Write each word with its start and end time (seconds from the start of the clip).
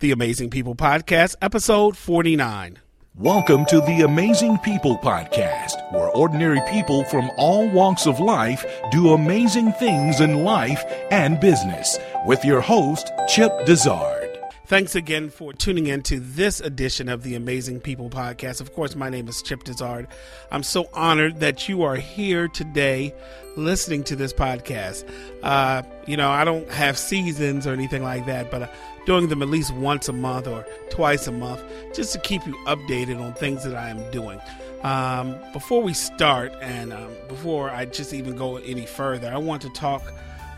The 0.00 0.12
Amazing 0.12 0.48
People 0.48 0.74
Podcast, 0.74 1.36
episode 1.42 1.94
49. 1.94 2.78
Welcome 3.16 3.66
to 3.66 3.80
the 3.80 4.00
Amazing 4.00 4.56
People 4.60 4.96
Podcast, 4.96 5.92
where 5.92 6.08
ordinary 6.08 6.62
people 6.70 7.04
from 7.04 7.30
all 7.36 7.68
walks 7.68 8.06
of 8.06 8.18
life 8.18 8.64
do 8.90 9.12
amazing 9.12 9.74
things 9.74 10.22
in 10.22 10.42
life 10.42 10.82
and 11.10 11.38
business, 11.38 11.98
with 12.24 12.42
your 12.46 12.62
host, 12.62 13.12
Chip 13.28 13.52
Dizard. 13.66 14.38
Thanks 14.70 14.94
again 14.94 15.30
for 15.30 15.52
tuning 15.52 15.88
in 15.88 16.00
to 16.04 16.20
this 16.20 16.60
edition 16.60 17.08
of 17.08 17.24
the 17.24 17.34
Amazing 17.34 17.80
People 17.80 18.08
Podcast. 18.08 18.60
Of 18.60 18.72
course, 18.72 18.94
my 18.94 19.10
name 19.10 19.26
is 19.26 19.42
Chip 19.42 19.64
Dizard. 19.64 20.06
I'm 20.52 20.62
so 20.62 20.88
honored 20.94 21.40
that 21.40 21.68
you 21.68 21.82
are 21.82 21.96
here 21.96 22.46
today 22.46 23.12
listening 23.56 24.04
to 24.04 24.14
this 24.16 24.32
podcast. 24.32 25.04
Uh, 25.42 25.82
you 26.06 26.16
know, 26.16 26.30
I 26.30 26.44
don't 26.44 26.70
have 26.70 26.96
seasons 26.96 27.66
or 27.66 27.72
anything 27.72 28.04
like 28.04 28.26
that, 28.26 28.52
but 28.52 28.72
doing 29.06 29.28
them 29.28 29.42
at 29.42 29.48
least 29.48 29.74
once 29.74 30.08
a 30.08 30.12
month 30.12 30.46
or 30.46 30.66
twice 30.90 31.26
a 31.26 31.32
month 31.32 31.62
just 31.94 32.12
to 32.12 32.18
keep 32.18 32.46
you 32.46 32.54
updated 32.66 33.20
on 33.20 33.34
things 33.34 33.64
that 33.64 33.74
I 33.74 33.88
am 33.88 34.10
doing. 34.10 34.40
Um, 34.82 35.36
before 35.52 35.82
we 35.82 35.92
start, 35.92 36.52
and 36.62 36.92
um, 36.92 37.10
before 37.28 37.70
I 37.70 37.84
just 37.84 38.14
even 38.14 38.34
go 38.36 38.56
any 38.56 38.86
further, 38.86 39.30
I 39.30 39.36
want 39.36 39.62
to 39.62 39.70
talk 39.70 40.02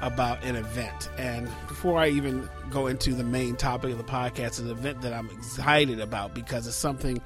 about 0.01 0.43
an 0.45 0.57
event. 0.57 1.09
And 1.17 1.49
before 1.69 1.99
I 1.99 2.09
even 2.09 2.49
go 2.71 2.89
into 2.89 3.15
the 3.15 3.25
main 3.25 3.57
topic 3.57 3.93
of 3.93 3.99
the 3.99 4.05
podcast, 4.05 4.61
an 4.61 4.71
event 4.71 5.03
that 5.03 5.13
I'm 5.13 5.31
excited 5.31 6.01
about 6.01 6.35
because 6.35 6.67
it's 6.67 6.77
something 6.77 7.21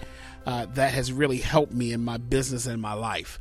uh, 0.46 0.66
that 0.74 0.92
has 0.92 1.12
really 1.12 1.38
helped 1.38 1.72
me 1.72 1.92
in 1.92 2.04
my 2.04 2.18
business 2.18 2.66
and 2.66 2.80
my 2.80 2.92
life. 2.92 3.40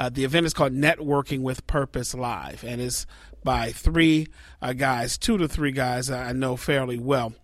Uh, 0.00 0.08
the 0.08 0.24
event 0.24 0.46
is 0.46 0.54
called 0.54 0.72
Networking 0.72 1.42
with 1.42 1.66
Purpose 1.66 2.14
Live, 2.14 2.64
and 2.64 2.80
it's 2.80 3.04
by 3.44 3.70
three 3.70 4.28
uh, 4.62 4.72
guys, 4.72 5.18
two 5.18 5.36
to 5.36 5.46
three 5.46 5.72
guys 5.72 6.10
I 6.10 6.32
know 6.32 6.56
fairly 6.56 6.98
well. 6.98 7.34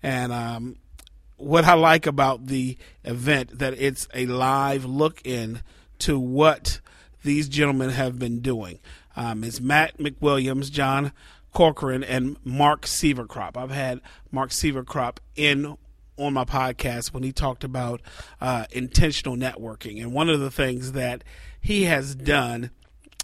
And 0.00 0.32
um, 0.32 0.76
what 1.38 1.64
I 1.64 1.74
like 1.74 2.06
about 2.06 2.46
the 2.46 2.78
event 3.02 3.58
that 3.58 3.74
it's 3.80 4.06
a 4.14 4.26
live 4.26 4.84
look 4.84 5.22
in 5.24 5.62
to 6.00 6.16
what 6.16 6.78
these 7.24 7.48
gentlemen 7.48 7.90
have 7.90 8.16
been 8.16 8.38
doing. 8.38 8.78
Um, 9.16 9.40
Matt 9.60 9.98
McWilliams, 9.98 10.70
John 10.70 11.10
Corcoran, 11.52 12.04
and 12.04 12.36
Mark 12.44 12.82
Sieverkropp. 12.82 13.56
I've 13.56 13.72
had 13.72 14.00
Mark 14.30 14.50
Sieverkropp 14.50 15.16
in 15.34 15.76
on 16.16 16.32
my 16.32 16.44
podcast 16.44 17.12
when 17.12 17.24
he 17.24 17.32
talked 17.32 17.64
about 17.64 18.00
uh, 18.40 18.66
intentional 18.70 19.36
networking. 19.36 20.00
And 20.00 20.12
one 20.12 20.28
of 20.28 20.38
the 20.38 20.50
things 20.52 20.92
that 20.92 21.24
he 21.64 21.84
has 21.84 22.14
done 22.14 22.70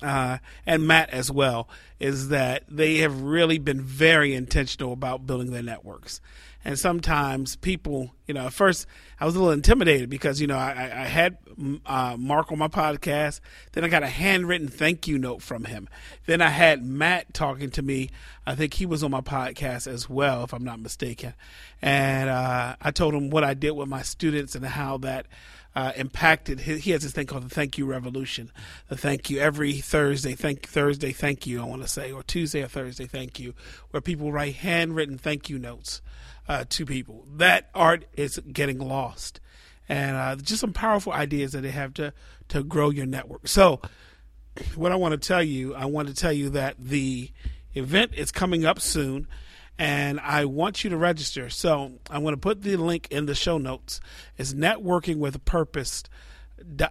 uh, 0.03 0.39
and 0.65 0.87
Matt 0.87 1.11
as 1.11 1.31
well, 1.31 1.69
is 1.99 2.29
that 2.29 2.65
they 2.69 2.97
have 2.99 3.21
really 3.21 3.59
been 3.59 3.83
very 3.83 4.35
intentional 4.35 4.95
about 4.95 5.27
building 5.27 5.51
their 5.51 5.63
networks. 5.63 6.23
And 6.65 6.79
sometimes 6.79 7.57
people, 7.57 8.15
you 8.27 8.33
know, 8.33 8.47
at 8.47 8.55
first 8.55 8.87
I 9.19 9.27
was 9.27 9.35
a 9.35 9.39
little 9.39 9.53
intimidated 9.53 10.09
because, 10.09 10.41
you 10.41 10.47
know, 10.47 10.57
I, 10.57 10.71
I 10.71 11.05
had 11.05 11.39
uh, 11.87 12.17
Mark 12.19 12.51
on 12.51 12.59
my 12.59 12.69
podcast. 12.69 13.41
Then 13.73 13.85
I 13.85 13.89
got 13.89 14.03
a 14.03 14.09
handwritten 14.09 14.69
thank 14.69 15.07
you 15.07 15.19
note 15.19 15.43
from 15.43 15.65
him. 15.65 15.89
Then 16.27 16.41
I 16.41 16.49
had 16.49 16.83
Matt 16.83 17.35
talking 17.35 17.71
to 17.73 17.83
me. 17.83 18.11
I 18.47 18.55
think 18.55 18.75
he 18.75 18.87
was 18.87 19.03
on 19.03 19.11
my 19.11 19.23
podcast 19.23 19.87
as 19.87 20.09
well, 20.09 20.45
if 20.45 20.53
I'm 20.55 20.65
not 20.65 20.81
mistaken. 20.81 21.35
And 21.81 22.31
uh, 22.31 22.77
I 22.81 22.91
told 22.91 23.15
him 23.15 23.31
what 23.31 23.45
I 23.45 23.55
did 23.55 23.73
with 23.73 23.89
my 23.89 24.03
students 24.03 24.55
and 24.55 24.65
how 24.65 24.99
that 24.99 25.27
uh, 25.75 25.93
impacted. 25.97 26.61
He 26.61 26.91
has 26.91 27.03
this 27.03 27.13
thing 27.13 27.27
called 27.27 27.45
the 27.45 27.55
Thank 27.55 27.79
You 27.79 27.87
Revolution. 27.87 28.51
The 28.89 28.97
thank 28.97 29.31
you 29.31 29.39
every 29.39 29.75
Thursday, 29.75 30.35
thank 30.35 30.69
Thursday, 30.69 31.13
thank 31.13 31.47
you. 31.47 31.61
I 31.61 31.65
want 31.65 31.83
to 31.83 31.89
say, 31.89 32.11
or 32.11 32.23
Tuesday 32.23 32.63
or 32.63 32.69
Thursday, 32.69 33.07
thank 33.07 33.39
you, 33.39 33.55
where 33.91 34.01
people 34.01 34.33
write 34.33 34.57
handwritten 34.57 35.19
thank 35.19 35.49
you 35.49 35.59
notes 35.59 36.03
uh, 36.49 36.65
to 36.71 36.85
people. 36.85 37.25
That 37.37 37.71
art 37.75 38.07
is 38.17 38.41
getting 38.53 38.79
lost, 38.79 39.41
and 39.89 40.17
uh, 40.17 40.37
just 40.37 40.61
some 40.61 40.73
powerful 40.73 41.13
ideas 41.13 41.53
that 41.53 41.61
they 41.63 41.71
have 41.71 41.95
to 41.95 42.13
to 42.49 42.65
grow 42.65 42.91
your 42.91 43.07
network. 43.07 43.47
So, 43.47 43.81
what 44.75 44.91
I 44.91 44.97
want 44.97 45.13
to 45.13 45.29
tell 45.29 45.43
you, 45.43 45.75
I 45.75 45.85
want 45.85 46.09
to 46.09 46.15
tell 46.15 46.33
you 46.33 46.51
that 46.51 46.77
the 46.79 47.31
event 47.75 48.13
is 48.15 48.33
coming 48.33 48.65
up 48.65 48.81
soon 48.81 49.29
and 49.81 50.21
I 50.21 50.45
want 50.45 50.85
you 50.85 50.91
to 50.91 50.97
register. 50.99 51.49
So 51.49 51.93
I'm 52.11 52.21
going 52.21 52.35
to 52.35 52.41
put 52.41 52.61
the 52.61 52.77
link 52.77 53.09
in 53.11 53.25
the 53.25 53.35
show 53.35 53.57
notes. 53.57 53.99
It's 54.37 54.53
networking 54.53 55.17
with 55.17 55.43
purpose 55.47 56.05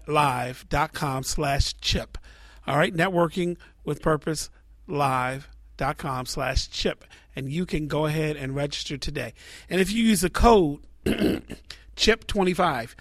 live.com 0.08 1.22
slash 1.22 1.76
chip. 1.82 2.18
All 2.66 2.78
right, 2.78 2.92
networking 2.92 3.58
with 3.86 4.02
purpose 4.02 4.50
live.com 4.88 6.26
slash 6.26 6.68
chip. 6.72 7.06
And 7.36 7.52
you 7.52 7.68
can 7.68 7.88
go 7.88 8.08
ahead 8.08 8.36
and 8.36 8.56
register 8.56 8.98
today. 8.98 9.36
And 9.70 9.80
if 9.80 9.92
you 9.92 10.04
use 10.04 10.22
the 10.22 10.32
code 10.32 10.80
chip25, 11.06 12.96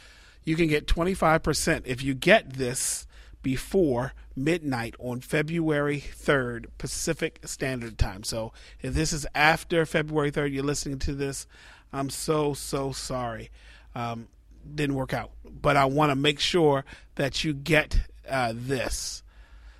you 0.45 0.55
can 0.55 0.69
get 0.69 0.87
25% 0.87 1.87
if 1.87 2.03
you 2.03 2.13
get 2.13 2.53
this 2.53 3.07
before 3.43 4.13
midnight 4.37 4.95
on 4.99 5.21
February 5.21 6.01
3rd, 6.01 6.67
Pacific 6.79 7.41
Standard 7.45 7.99
Time. 7.99 8.23
So 8.25 8.53
if 8.81 8.95
this 8.95 9.13
is 9.13 9.27
after 9.35 9.85
February 9.87 10.31
3rd, 10.31 10.53
you're 10.53 10.65
listening 10.65 10.99
to 11.01 11.15
this, 11.15 11.47
I'm 11.93 12.11
so, 12.11 12.55
so 12.55 12.93
sorry. 12.93 13.51
Um, 13.95 14.29
didn't 14.75 14.97
work 14.97 15.15
out. 15.15 15.31
But 15.45 15.77
I 15.77 15.87
want 15.87 16.11
to 16.11 16.17
make 16.17 16.41
sure 16.41 16.85
that 17.15 17.45
you 17.45 17.55
get 17.55 17.99
uh, 18.29 18.53
this. 18.55 19.23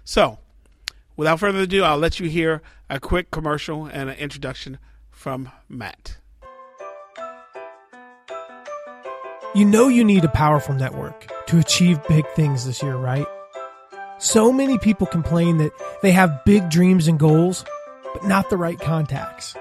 So 0.05 0.39
without 1.17 1.41
further 1.41 1.61
ado, 1.61 1.83
I'll 1.83 1.99
let 1.99 2.19
you 2.19 2.29
hear 2.29 2.63
a 2.89 2.99
quick 2.99 3.31
commercial 3.31 3.87
and 3.87 4.09
an 4.09 4.17
introduction 4.17 4.79
from 5.11 5.51
Matt. 5.69 6.17
You 9.55 9.65
know 9.65 9.89
you 9.89 10.05
need 10.05 10.25
a 10.25 10.29
powerful 10.29 10.75
network 10.75 11.27
to 11.47 11.59
achieve 11.59 12.01
big 12.07 12.27
things 12.37 12.67
this 12.67 12.83
year, 12.83 12.97
right? 12.97 13.27
So 14.21 14.53
many 14.53 14.79
people 14.79 15.07
complain 15.07 15.59
that 15.59 15.73
they 16.03 16.11
have 16.11 16.45
big 16.45 16.71
dreams 16.71 17.07
and 17.07 17.21
goals, 17.21 17.65
but 18.13 18.25
not 18.25 18.51
the 18.51 18.57
right 18.57 18.79
contacts. 18.79 19.55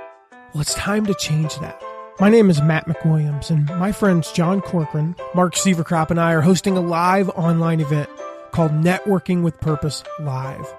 Well, 0.52 0.62
it's 0.62 0.74
time 0.74 1.06
to 1.06 1.14
change 1.14 1.60
that. 1.60 1.80
My 2.20 2.30
name 2.30 2.50
is 2.50 2.60
Matt 2.64 2.88
McWilliams, 2.88 3.52
and 3.52 3.68
my 3.80 3.92
friends 3.92 4.32
John 4.32 4.62
Corcoran, 4.62 5.16
Mark 5.36 5.54
Sieverkropp, 5.54 6.10
and 6.10 6.20
I 6.20 6.34
are 6.34 6.42
hosting 6.42 6.76
a 6.76 6.82
live 6.82 7.30
online 7.30 7.82
event 7.82 8.10
called 8.50 8.72
Networking 8.72 9.44
with 9.44 9.60
Purpose 9.60 10.04
Live. 10.20 10.74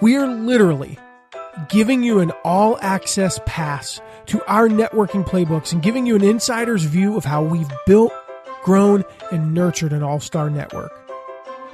We 0.00 0.16
are 0.16 0.26
literally 0.26 0.98
giving 1.68 2.02
you 2.02 2.18
an 2.18 2.32
all 2.42 2.76
access 2.80 3.38
pass 3.46 4.00
to 4.26 4.42
our 4.50 4.68
networking 4.68 5.24
playbooks 5.24 5.72
and 5.72 5.80
giving 5.80 6.06
you 6.06 6.16
an 6.16 6.24
insider's 6.24 6.82
view 6.82 7.16
of 7.16 7.24
how 7.24 7.44
we've 7.44 7.70
built, 7.86 8.12
grown, 8.64 9.04
and 9.30 9.54
nurtured 9.54 9.92
an 9.92 10.02
all 10.02 10.18
star 10.18 10.50
network. 10.50 10.90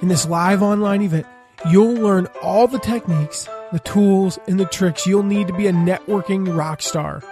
In 0.03 0.09
this 0.09 0.29
live 0.29 0.63
online 0.63 1.01
event, 1.01 1.27
You'll 1.67 1.95
learn 1.95 2.29
all 2.41 2.69
the 2.69 2.79
techniques, 2.79 3.49
the 3.73 3.81
tools, 3.81 4.39
and 4.47 4.61
the 4.61 4.65
tricks 4.65 5.07
you'll 5.07 5.25
need 5.25 5.49
to 5.49 5.53
be 5.53 5.67
a 5.67 5.73
networking 5.73 6.57
rock 6.57 6.81
star 6.81 7.23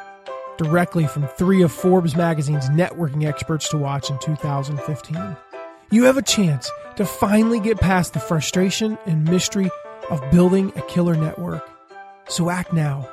directly 0.57 1.07
from 1.07 1.29
three 1.29 1.63
of 1.63 1.71
Forbes 1.71 2.17
magazine's 2.17 2.69
networking 2.71 3.25
experts 3.25 3.69
to 3.69 3.77
watch 3.77 4.11
in 4.11 4.19
2015. 4.19 5.37
You 5.91 6.05
have 6.05 6.17
a 6.17 6.23
chance 6.23 6.71
to 6.97 7.07
finally 7.07 7.61
get 7.61 7.79
past 7.79 8.15
the 8.15 8.21
frustration 8.21 8.99
and 9.07 9.25
mystery 9.25 9.71
of 10.11 10.21
building 10.33 10.73
a 10.75 10.83
killer 10.83 11.15
network. 11.15 11.69
So 12.29 12.51
act 12.51 12.73
now. 12.73 13.09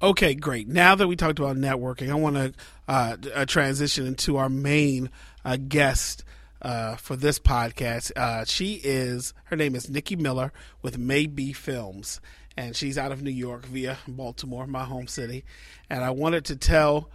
Okay, 0.00 0.34
great. 0.34 0.68
Now 0.68 0.94
that 0.94 1.08
we 1.08 1.16
talked 1.16 1.38
about 1.38 1.56
networking, 1.56 2.10
I 2.10 2.14
want 2.14 2.36
to 2.36 2.54
uh, 2.86 3.16
uh, 3.34 3.46
transition 3.46 4.06
into 4.06 4.36
our 4.36 4.48
main 4.48 5.10
uh, 5.44 5.56
guest 5.56 6.22
uh, 6.66 6.96
for 6.96 7.14
this 7.14 7.38
podcast. 7.38 8.10
Uh, 8.16 8.44
she 8.44 8.80
is 8.82 9.32
her 9.44 9.56
name 9.56 9.76
is 9.76 9.88
Nikki 9.88 10.16
Miller 10.16 10.52
with 10.82 10.98
Maybe 10.98 11.52
Films, 11.52 12.20
and 12.56 12.74
she's 12.74 12.98
out 12.98 13.12
of 13.12 13.22
New 13.22 13.30
York 13.30 13.64
via 13.66 13.98
Baltimore, 14.08 14.66
my 14.66 14.84
home 14.84 15.06
city. 15.06 15.44
And 15.88 16.02
I 16.02 16.10
wanted 16.10 16.44
to 16.46 16.56
tell 16.56 17.08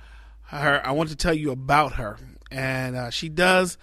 her, 0.43 0.81
I 0.85 0.91
want 0.91 1.09
to 1.09 1.17
tell 1.17 1.33
you 1.33 1.51
about 1.51 1.93
her, 1.93 2.17
and 2.49 2.95
uh, 2.95 3.09
she 3.09 3.27
does 3.27 3.77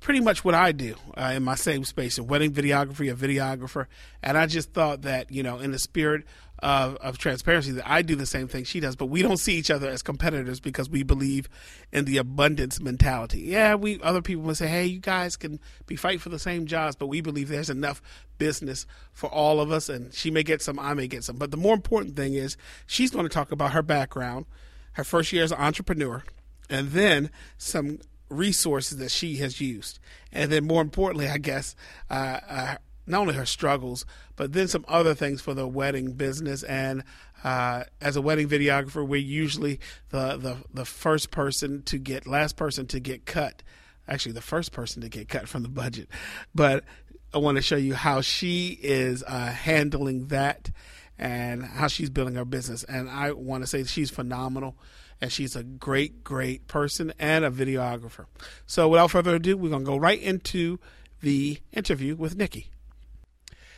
pretty 0.00 0.20
much 0.20 0.44
what 0.44 0.54
I 0.54 0.72
do 0.72 0.96
uh, 1.16 1.32
in 1.34 1.44
my 1.44 1.54
same 1.54 1.84
space 1.84 2.18
in 2.18 2.26
wedding 2.26 2.52
videography, 2.52 3.10
a 3.10 3.14
videographer. 3.14 3.86
And 4.22 4.36
I 4.36 4.46
just 4.46 4.72
thought 4.72 5.02
that, 5.02 5.30
you 5.30 5.42
know, 5.42 5.60
in 5.60 5.72
the 5.72 5.78
spirit 5.78 6.24
of, 6.62 6.96
of 6.96 7.18
transparency, 7.18 7.72
that 7.72 7.90
I 7.90 8.02
do 8.02 8.14
the 8.14 8.26
same 8.26 8.48
thing 8.48 8.64
she 8.64 8.80
does, 8.80 8.96
but 8.96 9.06
we 9.06 9.22
don't 9.22 9.38
see 9.38 9.54
each 9.54 9.70
other 9.70 9.88
as 9.88 10.02
competitors 10.02 10.60
because 10.60 10.90
we 10.90 11.02
believe 11.02 11.48
in 11.92 12.04
the 12.04 12.18
abundance 12.18 12.80
mentality. 12.80 13.40
Yeah, 13.40 13.74
we 13.74 14.00
other 14.02 14.22
people 14.22 14.42
will 14.42 14.54
say, 14.54 14.68
hey, 14.68 14.86
you 14.86 15.00
guys 15.00 15.36
can 15.36 15.58
be 15.86 15.96
fighting 15.96 16.18
for 16.18 16.28
the 16.28 16.38
same 16.38 16.66
jobs, 16.66 16.96
but 16.96 17.06
we 17.06 17.20
believe 17.20 17.48
there's 17.48 17.70
enough 17.70 18.02
business 18.38 18.86
for 19.12 19.28
all 19.28 19.60
of 19.60 19.70
us, 19.70 19.88
and 19.88 20.12
she 20.12 20.30
may 20.30 20.42
get 20.42 20.62
some, 20.62 20.78
I 20.78 20.94
may 20.94 21.06
get 21.06 21.24
some. 21.24 21.36
But 21.36 21.50
the 21.50 21.56
more 21.56 21.74
important 21.74 22.16
thing 22.16 22.34
is 22.34 22.56
she's 22.86 23.10
going 23.10 23.24
to 23.24 23.32
talk 23.32 23.52
about 23.52 23.72
her 23.72 23.82
background, 23.82 24.46
her 24.92 25.04
first 25.04 25.32
year 25.32 25.44
as 25.44 25.52
an 25.52 25.58
entrepreneur, 25.58 26.22
and 26.68 26.90
then 26.90 27.30
some 27.58 27.98
resources 28.28 28.98
that 28.98 29.10
she 29.10 29.36
has 29.36 29.60
used. 29.60 29.98
And 30.32 30.50
then, 30.52 30.64
more 30.66 30.82
importantly, 30.82 31.28
I 31.28 31.38
guess, 31.38 31.74
uh, 32.08 32.40
uh, 32.48 32.74
not 33.10 33.22
only 33.22 33.34
her 33.34 33.46
struggles, 33.46 34.06
but 34.36 34.52
then 34.52 34.68
some 34.68 34.84
other 34.88 35.14
things 35.14 35.40
for 35.40 35.54
the 35.54 35.66
wedding 35.66 36.12
business. 36.12 36.62
And 36.62 37.04
uh, 37.44 37.84
as 38.00 38.16
a 38.16 38.22
wedding 38.22 38.48
videographer, 38.48 39.06
we're 39.06 39.20
usually 39.20 39.80
the, 40.10 40.36
the 40.36 40.56
the 40.72 40.84
first 40.84 41.30
person 41.30 41.82
to 41.84 41.98
get, 41.98 42.26
last 42.26 42.56
person 42.56 42.86
to 42.88 43.00
get 43.00 43.26
cut. 43.26 43.62
Actually, 44.08 44.32
the 44.32 44.40
first 44.40 44.72
person 44.72 45.02
to 45.02 45.08
get 45.08 45.28
cut 45.28 45.48
from 45.48 45.62
the 45.62 45.68
budget. 45.68 46.08
But 46.54 46.84
I 47.32 47.38
want 47.38 47.56
to 47.56 47.62
show 47.62 47.76
you 47.76 47.94
how 47.94 48.22
she 48.22 48.78
is 48.82 49.22
uh, 49.26 49.46
handling 49.46 50.26
that 50.28 50.70
and 51.18 51.62
how 51.62 51.86
she's 51.86 52.10
building 52.10 52.34
her 52.34 52.44
business. 52.44 52.82
And 52.84 53.08
I 53.08 53.32
want 53.32 53.62
to 53.62 53.66
say 53.66 53.84
she's 53.84 54.10
phenomenal 54.10 54.76
and 55.20 55.30
she's 55.30 55.54
a 55.54 55.62
great, 55.62 56.24
great 56.24 56.66
person 56.66 57.12
and 57.18 57.44
a 57.44 57.50
videographer. 57.50 58.26
So 58.66 58.88
without 58.88 59.10
further 59.10 59.36
ado, 59.36 59.56
we're 59.56 59.70
going 59.70 59.84
to 59.84 59.90
go 59.90 59.96
right 59.96 60.20
into 60.20 60.78
the 61.20 61.60
interview 61.72 62.16
with 62.16 62.36
Nikki. 62.36 62.70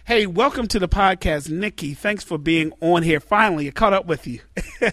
Hey, 0.04 0.26
welcome 0.26 0.66
to 0.66 0.80
the 0.80 0.88
podcast, 0.88 1.48
Nikki. 1.48 1.94
Thanks 1.94 2.24
for 2.24 2.36
being 2.36 2.72
on 2.80 3.04
here. 3.04 3.20
Finally, 3.20 3.68
I 3.68 3.70
caught 3.70 3.92
up 3.92 4.04
with 4.04 4.26
you. 4.26 4.40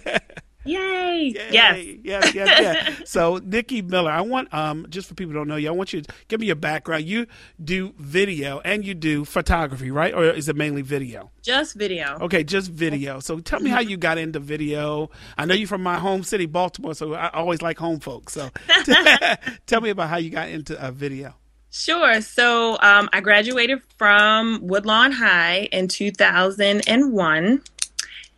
Yay! 0.65 1.33
Yay. 1.35 1.99
Yes. 2.03 2.35
yes, 2.35 2.35
yes, 2.35 2.35
yes. 2.35 3.01
so, 3.09 3.39
Nikki 3.43 3.81
Miller, 3.81 4.11
I 4.11 4.21
want 4.21 4.53
um 4.53 4.85
just 4.87 5.07
for 5.07 5.15
people 5.15 5.31
who 5.33 5.39
don't 5.39 5.47
know 5.47 5.55
you, 5.55 5.67
I 5.67 5.71
want 5.71 5.93
you 5.93 6.01
to 6.03 6.13
give 6.27 6.39
me 6.39 6.45
your 6.45 6.55
background. 6.55 7.05
You 7.05 7.25
do 7.63 7.95
video 7.97 8.59
and 8.59 8.85
you 8.85 8.93
do 8.93 9.25
photography, 9.25 9.89
right? 9.89 10.13
Or 10.13 10.25
is 10.25 10.47
it 10.47 10.55
mainly 10.55 10.83
video? 10.83 11.31
Just 11.41 11.75
video. 11.75 12.19
Okay, 12.21 12.43
just 12.43 12.69
video. 12.69 13.19
So, 13.19 13.39
tell 13.39 13.61
me 13.61 13.71
how 13.71 13.79
you 13.79 13.97
got 13.97 14.19
into 14.19 14.39
video. 14.39 15.09
I 15.39 15.45
know 15.45 15.55
you're 15.55 15.67
from 15.67 15.81
my 15.81 15.97
home 15.97 16.21
city, 16.21 16.45
Baltimore, 16.45 16.93
so 16.93 17.15
I 17.15 17.29
always 17.31 17.63
like 17.63 17.79
home 17.79 17.99
folks. 17.99 18.33
So, 18.33 18.51
tell 19.65 19.81
me 19.81 19.89
about 19.89 20.09
how 20.09 20.17
you 20.17 20.29
got 20.29 20.49
into 20.49 20.79
a 20.79 20.91
video. 20.91 21.33
Sure. 21.71 22.19
So 22.21 22.77
um, 22.81 23.09
I 23.13 23.21
graduated 23.21 23.81
from 23.97 24.59
Woodlawn 24.63 25.11
High 25.11 25.69
in 25.71 25.87
2001. 25.87 27.61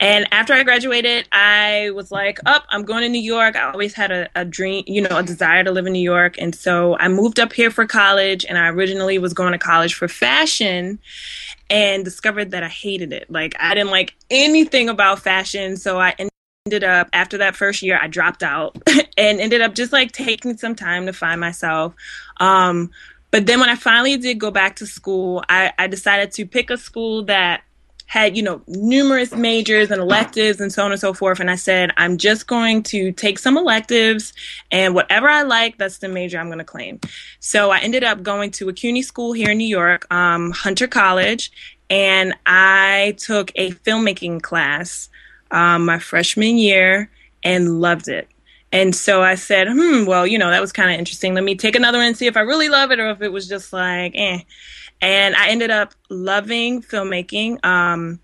And 0.02 0.28
after 0.32 0.54
I 0.54 0.64
graduated, 0.64 1.30
I 1.32 1.92
was 1.92 2.12
like, 2.12 2.40
up, 2.46 2.64
oh, 2.64 2.68
I'm 2.72 2.84
going 2.84 3.04
to 3.04 3.10
New 3.10 3.22
York. 3.22 3.56
I 3.56 3.72
always 3.72 3.94
had 3.94 4.12
a, 4.12 4.28
a, 4.36 4.44
dream, 4.44 4.84
you 4.88 5.02
know, 5.02 5.18
a 5.18 5.24
desire 5.24 5.64
to 5.64 5.72
live 5.72 5.86
in 5.86 5.94
New 5.94 6.00
York. 6.00 6.36
And 6.40 6.56
so 6.56 6.98
I 6.98 7.08
moved 7.08 7.40
up 7.40 7.54
here 7.54 7.70
for 7.70 7.86
college. 7.86 8.44
And 8.44 8.58
I 8.58 8.68
originally 8.70 9.20
was 9.20 9.34
going 9.34 9.52
to 9.52 9.60
college 9.60 9.94
for 9.94 10.08
fashion 10.08 10.98
and 11.70 12.04
discovered 12.04 12.52
that 12.52 12.64
I 12.64 12.68
hated 12.68 13.14
it. 13.14 13.30
Like, 13.30 13.54
I 13.60 13.76
didn't 13.76 13.92
like 13.92 14.16
anything 14.32 14.90
about 14.90 15.20
fashion. 15.20 15.78
So 15.78 16.00
I 16.00 16.16
ended 16.66 16.84
up, 16.84 17.08
after 17.14 17.38
that 17.38 17.56
first 17.56 17.84
year, 17.84 18.00
I 18.02 18.08
dropped 18.08 18.42
out 18.42 18.76
and 19.18 19.40
ended 19.40 19.62
up 19.62 19.76
just 19.76 19.94
like 19.94 20.12
taking 20.12 20.58
some 20.58 20.74
time 20.74 21.06
to 21.06 21.14
find 21.14 21.40
myself. 21.40 21.94
Um, 22.38 22.90
but 23.32 23.46
then 23.46 23.60
when 23.60 23.70
I 23.70 23.76
finally 23.76 24.18
did 24.18 24.40
go 24.40 24.52
back 24.52 24.76
to 24.78 24.86
school, 24.86 25.44
I, 25.50 25.72
I 25.80 25.88
decided 25.88 26.32
to 26.34 26.46
pick 26.46 26.70
a 26.70 26.78
school 26.78 27.24
that 27.24 27.64
had 28.12 28.36
you 28.36 28.44
know 28.44 28.62
numerous 28.68 29.32
majors 29.32 29.90
and 29.90 30.02
electives 30.02 30.60
and 30.60 30.74
so 30.74 30.84
on 30.84 30.92
and 30.92 31.00
so 31.00 31.14
forth. 31.14 31.40
And 31.40 31.50
i 31.50 31.56
said 31.56 31.92
i'm 31.96 32.18
just 32.18 32.46
going 32.46 32.84
to 32.84 33.14
take 33.14 33.40
some 33.40 33.58
electives 33.58 34.34
and 34.70 34.94
whatever 34.94 35.30
i 35.30 35.44
like 35.44 35.78
that's 35.78 36.00
the 36.00 36.10
major 36.10 36.38
i'm 36.38 36.48
going 36.48 36.58
to 36.58 36.66
claim. 36.66 37.00
So 37.40 37.72
i 37.72 37.80
ended 37.80 38.04
up 38.04 38.22
going 38.22 38.52
to 38.52 38.68
a 38.68 38.74
cuny 38.74 39.02
school 39.02 39.32
here 39.32 39.52
in 39.52 39.60
new 39.60 39.64
york 39.64 40.14
um, 40.14 40.52
hunter 40.52 40.88
college 40.88 41.54
and 41.90 42.34
i 42.46 43.16
took 43.18 43.54
a 43.56 43.72
filmmaking 43.72 44.42
class 44.42 45.08
um, 45.52 45.86
my 45.86 45.98
freshman 45.98 46.58
year 46.58 47.10
and 47.46 47.80
loved 47.80 48.10
it 48.10 48.28
and 48.72 48.96
so 48.96 49.22
I 49.22 49.36
said, 49.36 49.68
hmm, 49.68 50.06
well, 50.06 50.26
you 50.26 50.38
know, 50.38 50.50
that 50.50 50.62
was 50.62 50.72
kind 50.72 50.92
of 50.92 50.98
interesting. 50.98 51.34
Let 51.34 51.44
me 51.44 51.56
take 51.56 51.76
another 51.76 51.98
one 51.98 52.08
and 52.08 52.18
see 52.18 52.28
if 52.28 52.38
I 52.38 52.42
really 52.42 52.70
love 52.70 52.92
it 52.92 53.00
or 53.00 53.10
if 53.10 53.22
it 53.22 53.32
was 53.32 53.48
just 53.48 53.74
like, 53.74 54.14
eh. 54.16 54.40
And 55.02 55.36
I 55.36 55.50
ended 55.50 55.72
up 55.72 55.94
loving 56.10 56.82
filmmaking. 56.82 57.64
Um, 57.66 58.20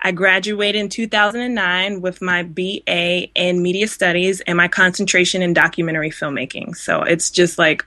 I 0.00 0.12
graduated 0.12 0.80
in 0.80 0.88
2009 0.88 2.00
with 2.00 2.20
my 2.20 2.42
BA 2.42 3.28
in 3.34 3.62
media 3.62 3.86
studies 3.86 4.40
and 4.42 4.56
my 4.56 4.68
concentration 4.68 5.42
in 5.42 5.52
documentary 5.52 6.10
filmmaking. 6.10 6.76
So 6.76 7.02
it's 7.02 7.30
just 7.30 7.58
like 7.58 7.86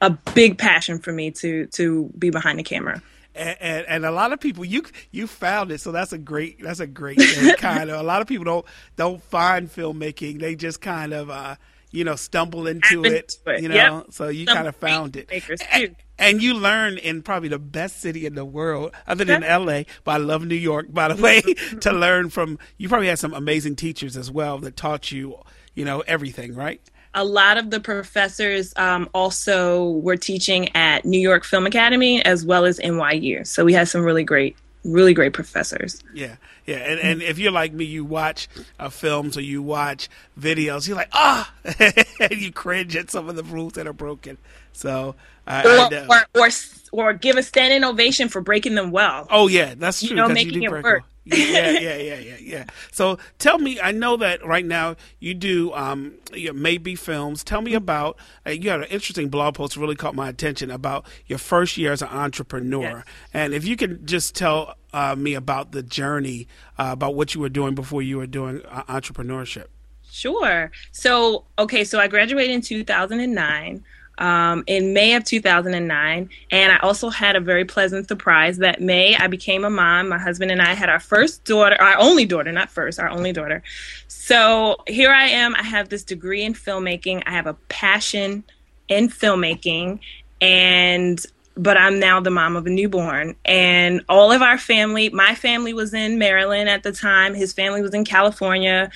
a 0.00 0.10
big 0.34 0.58
passion 0.58 0.98
for 0.98 1.12
me 1.12 1.30
to 1.30 1.66
to 1.66 2.10
be 2.18 2.30
behind 2.30 2.58
the 2.58 2.62
camera 2.62 3.02
and, 3.36 3.56
and, 3.60 3.86
and, 3.86 4.06
a 4.06 4.10
lot 4.10 4.32
of 4.32 4.40
people 4.40 4.64
you 4.64 4.84
you 5.10 5.26
found 5.26 5.70
it. 5.70 5.80
So 5.80 5.92
that's 5.92 6.12
a 6.12 6.18
great 6.18 6.62
that's 6.62 6.80
a 6.80 6.86
great 6.86 7.20
thing, 7.20 7.54
kind 7.58 7.90
of. 7.90 8.00
A 8.00 8.02
lot 8.02 8.22
of 8.22 8.28
people 8.28 8.44
don't 8.44 8.66
don't 8.96 9.22
find 9.22 9.70
filmmaking. 9.70 10.40
They 10.40 10.54
just 10.54 10.80
kind 10.80 11.12
of 11.12 11.30
uh 11.30 11.56
you 11.90 12.04
know 12.04 12.16
stumble 12.16 12.66
into 12.66 13.04
it, 13.04 13.38
it, 13.46 13.62
you 13.62 13.68
know? 13.68 13.74
Yep. 13.74 14.06
so 14.10 14.28
you 14.28 14.46
Some 14.46 14.56
kind 14.56 14.68
of 14.68 14.76
found 14.76 15.16
it. 15.16 15.30
and, 15.72 15.96
and, 16.18 16.42
you 16.42 16.54
learn 16.54 16.98
in 16.98 17.22
probably 17.22 17.48
the 17.48 17.58
best 17.58 18.00
city 18.00 18.26
in 18.26 18.34
the 18.34 18.44
world 18.44 18.92
other 19.06 19.24
than 19.24 19.42
LA 19.42 19.82
but 20.04 20.12
I 20.12 20.16
love 20.18 20.44
New 20.44 20.56
York 20.56 20.92
by 20.92 21.08
the 21.08 21.22
way 21.22 21.40
to 21.80 21.92
learn 21.92 22.30
from 22.30 22.58
you 22.76 22.88
probably 22.88 23.08
had 23.08 23.18
some 23.18 23.32
amazing 23.32 23.76
teachers 23.76 24.16
as 24.16 24.30
well 24.30 24.58
that 24.58 24.76
taught 24.76 25.10
you 25.12 25.38
you 25.74 25.84
know 25.84 26.00
everything 26.00 26.54
right 26.54 26.82
a 27.16 27.24
lot 27.24 27.56
of 27.56 27.70
the 27.70 27.80
professors 27.80 28.74
um, 28.76 29.08
also 29.14 29.90
were 29.90 30.16
teaching 30.16 30.68
at 30.76 31.04
New 31.06 31.18
York 31.18 31.44
Film 31.44 31.66
Academy 31.66 32.22
as 32.24 32.44
well 32.44 32.66
as 32.66 32.78
NYU. 32.78 33.44
So 33.46 33.64
we 33.64 33.72
had 33.72 33.88
some 33.88 34.02
really 34.02 34.22
great, 34.22 34.54
really 34.84 35.14
great 35.14 35.32
professors. 35.32 36.04
Yeah, 36.12 36.36
yeah. 36.66 36.76
And, 36.76 37.00
and 37.00 37.22
if 37.22 37.38
you're 37.38 37.52
like 37.52 37.72
me, 37.72 37.86
you 37.86 38.04
watch 38.04 38.48
uh, 38.78 38.90
films 38.90 39.38
or 39.38 39.40
you 39.40 39.62
watch 39.62 40.10
videos, 40.38 40.86
you're 40.86 40.96
like, 40.96 41.08
ah, 41.14 41.50
oh! 41.64 41.72
and 42.20 42.38
you 42.38 42.52
cringe 42.52 42.94
at 42.94 43.10
some 43.10 43.30
of 43.30 43.34
the 43.34 43.44
rules 43.44 43.72
that 43.72 43.86
are 43.86 43.94
broken. 43.94 44.36
So, 44.74 45.14
I, 45.46 45.64
or, 45.64 45.94
I 45.94 46.26
or, 46.34 46.42
or, 46.42 46.48
or 46.92 47.12
give 47.14 47.38
a 47.38 47.42
standing 47.42 47.82
ovation 47.82 48.28
for 48.28 48.42
breaking 48.42 48.74
them 48.74 48.90
well. 48.90 49.26
Oh 49.30 49.48
yeah, 49.48 49.74
that's 49.74 50.00
true. 50.00 50.10
You 50.10 50.16
know, 50.16 50.28
making 50.28 50.62
you 50.62 50.74
it 50.74 50.84
work 50.84 51.04
yeah, 51.26 51.70
yeah, 51.80 51.96
yeah, 51.96 52.18
yeah, 52.18 52.36
yeah. 52.40 52.64
So 52.92 53.18
tell 53.38 53.58
me, 53.58 53.80
I 53.80 53.90
know 53.90 54.16
that 54.18 54.44
right 54.46 54.64
now 54.64 54.96
you 55.18 55.34
do 55.34 55.72
um, 55.74 56.14
your 56.32 56.54
maybe 56.54 56.94
films. 56.94 57.42
Tell 57.42 57.60
me 57.60 57.74
about 57.74 58.16
uh, 58.46 58.50
you 58.50 58.70
had 58.70 58.80
an 58.80 58.86
interesting 58.86 59.28
blog 59.28 59.54
post 59.54 59.76
really 59.76 59.96
caught 59.96 60.14
my 60.14 60.28
attention 60.28 60.70
about 60.70 61.06
your 61.26 61.38
first 61.38 61.76
year 61.76 61.92
as 61.92 62.02
an 62.02 62.08
entrepreneur, 62.08 63.04
yes. 63.04 63.04
and 63.34 63.54
if 63.54 63.66
you 63.66 63.76
can 63.76 64.04
just 64.06 64.34
tell 64.34 64.76
uh, 64.92 65.16
me 65.16 65.34
about 65.34 65.72
the 65.72 65.82
journey, 65.82 66.46
uh, 66.78 66.90
about 66.92 67.14
what 67.14 67.34
you 67.34 67.40
were 67.40 67.48
doing 67.48 67.74
before 67.74 68.02
you 68.02 68.18
were 68.18 68.26
doing 68.26 68.62
uh, 68.66 68.84
entrepreneurship. 68.84 69.66
Sure. 70.08 70.70
So 70.92 71.44
okay, 71.58 71.84
so 71.84 71.98
I 71.98 72.06
graduated 72.06 72.54
in 72.54 72.60
two 72.60 72.84
thousand 72.84 73.20
and 73.20 73.34
nine 73.34 73.84
um, 74.18 74.64
in 74.66 74.92
May 74.92 75.14
of 75.14 75.24
2009. 75.24 76.30
And 76.50 76.72
I 76.72 76.78
also 76.78 77.10
had 77.10 77.36
a 77.36 77.40
very 77.40 77.64
pleasant 77.64 78.08
surprise 78.08 78.58
that 78.58 78.80
May 78.80 79.16
I 79.16 79.26
became 79.26 79.64
a 79.64 79.70
mom. 79.70 80.08
My 80.08 80.18
husband 80.18 80.50
and 80.50 80.62
I 80.62 80.74
had 80.74 80.88
our 80.88 81.00
first 81.00 81.44
daughter, 81.44 81.76
our 81.80 81.98
only 81.98 82.24
daughter, 82.24 82.52
not 82.52 82.70
first, 82.70 82.98
our 82.98 83.08
only 83.08 83.32
daughter. 83.32 83.62
So 84.08 84.76
here 84.86 85.10
I 85.10 85.26
am. 85.26 85.54
I 85.54 85.62
have 85.62 85.88
this 85.88 86.04
degree 86.04 86.42
in 86.42 86.54
filmmaking, 86.54 87.22
I 87.26 87.32
have 87.32 87.46
a 87.46 87.54
passion 87.68 88.44
in 88.88 89.08
filmmaking. 89.08 90.00
And 90.40 91.24
but 91.56 91.76
I'm 91.78 91.98
now 91.98 92.20
the 92.20 92.30
mom 92.30 92.54
of 92.54 92.66
a 92.66 92.70
newborn. 92.70 93.34
And 93.44 94.04
all 94.08 94.30
of 94.30 94.42
our 94.42 94.58
family, 94.58 95.08
my 95.08 95.34
family 95.34 95.72
was 95.72 95.94
in 95.94 96.18
Maryland 96.18 96.68
at 96.68 96.82
the 96.82 96.92
time, 96.92 97.34
his 97.34 97.52
family 97.52 97.80
was 97.80 97.94
in 97.94 98.04
California. 98.04 98.90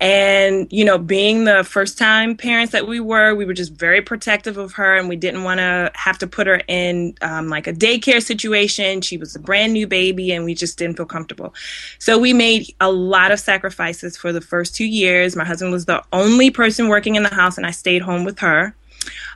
And, 0.00 0.66
you 0.72 0.84
know, 0.84 0.98
being 0.98 1.44
the 1.44 1.62
first 1.62 1.98
time 1.98 2.36
parents 2.36 2.72
that 2.72 2.88
we 2.88 2.98
were, 2.98 3.34
we 3.34 3.44
were 3.44 3.54
just 3.54 3.72
very 3.74 4.02
protective 4.02 4.56
of 4.56 4.72
her 4.72 4.96
and 4.96 5.08
we 5.08 5.14
didn't 5.14 5.44
want 5.44 5.58
to 5.58 5.92
have 5.94 6.18
to 6.18 6.26
put 6.26 6.48
her 6.48 6.60
in 6.66 7.14
um, 7.22 7.48
like 7.48 7.68
a 7.68 7.72
daycare 7.72 8.22
situation. 8.22 9.02
She 9.02 9.16
was 9.16 9.36
a 9.36 9.40
brand 9.40 9.72
new 9.72 9.86
baby 9.86 10.32
and 10.32 10.44
we 10.44 10.54
just 10.54 10.78
didn't 10.78 10.96
feel 10.96 11.06
comfortable. 11.06 11.54
So 12.00 12.18
we 12.18 12.32
made 12.32 12.74
a 12.80 12.90
lot 12.90 13.30
of 13.30 13.38
sacrifices 13.38 14.16
for 14.16 14.32
the 14.32 14.40
first 14.40 14.74
two 14.74 14.86
years. 14.86 15.36
My 15.36 15.44
husband 15.44 15.70
was 15.70 15.84
the 15.84 16.02
only 16.12 16.50
person 16.50 16.88
working 16.88 17.14
in 17.14 17.22
the 17.22 17.34
house 17.34 17.56
and 17.56 17.66
I 17.66 17.70
stayed 17.70 18.02
home 18.02 18.24
with 18.24 18.40
her. 18.40 18.74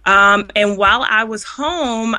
Um, 0.07 0.51
and 0.57 0.77
while 0.77 1.07
I 1.09 1.25
was 1.25 1.45
home, 1.45 2.17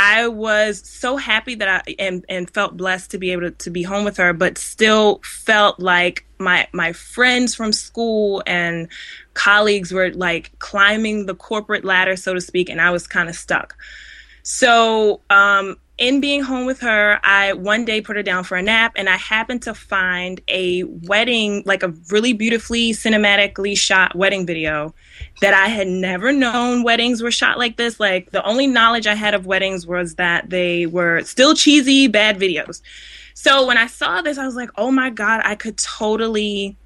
I 0.00 0.28
was 0.28 0.88
so 0.88 1.16
happy 1.16 1.56
that 1.56 1.84
I 1.88 1.96
and, 1.98 2.24
and 2.28 2.48
felt 2.48 2.76
blessed 2.76 3.10
to 3.10 3.18
be 3.18 3.32
able 3.32 3.42
to, 3.42 3.50
to 3.50 3.68
be 3.68 3.82
home 3.82 4.04
with 4.04 4.16
her, 4.18 4.32
but 4.32 4.56
still 4.56 5.20
felt 5.24 5.80
like 5.80 6.24
my 6.38 6.68
my 6.72 6.92
friends 6.92 7.56
from 7.56 7.72
school 7.72 8.40
and 8.46 8.86
colleagues 9.34 9.90
were 9.90 10.12
like 10.12 10.56
climbing 10.60 11.26
the 11.26 11.34
corporate 11.34 11.84
ladder, 11.84 12.14
so 12.14 12.32
to 12.32 12.40
speak, 12.40 12.68
and 12.68 12.80
I 12.80 12.90
was 12.90 13.08
kind 13.08 13.28
of 13.28 13.34
stuck. 13.34 13.76
So 14.44 15.20
um, 15.30 15.76
in 15.98 16.20
being 16.20 16.42
home 16.42 16.64
with 16.64 16.78
her, 16.78 17.18
I 17.24 17.54
one 17.54 17.84
day 17.84 18.00
put 18.00 18.14
her 18.14 18.22
down 18.22 18.44
for 18.44 18.56
a 18.56 18.62
nap 18.62 18.92
and 18.96 19.08
I 19.08 19.16
happened 19.16 19.62
to 19.62 19.74
find 19.74 20.40
a 20.46 20.84
wedding, 20.84 21.64
like 21.66 21.82
a 21.82 21.92
really 22.12 22.34
beautifully 22.34 22.92
cinematically 22.92 23.76
shot 23.76 24.14
wedding 24.14 24.46
video 24.46 24.94
that 25.40 25.54
I 25.54 25.68
had 25.68 25.86
never 25.86 26.32
known 26.32 26.82
weddings 26.82 27.22
were 27.22 27.30
shot 27.30 27.58
like 27.58 27.76
this. 27.76 28.00
Like 28.00 28.30
the 28.30 28.44
only 28.44 28.66
knowledge 28.66 29.06
I 29.06 29.14
had 29.14 29.34
of 29.34 29.46
weddings 29.46 29.86
was 29.86 30.16
that 30.16 30.50
they 30.50 30.86
were 30.86 31.22
still 31.22 31.54
cheesy, 31.54 32.08
bad 32.08 32.38
videos. 32.38 32.82
So 33.34 33.66
when 33.66 33.78
I 33.78 33.86
saw 33.86 34.20
this, 34.20 34.36
I 34.36 34.46
was 34.46 34.56
like, 34.56 34.70
oh 34.76 34.90
my 34.90 35.10
God, 35.10 35.42
I 35.44 35.54
could 35.54 35.78
totally 35.78 36.76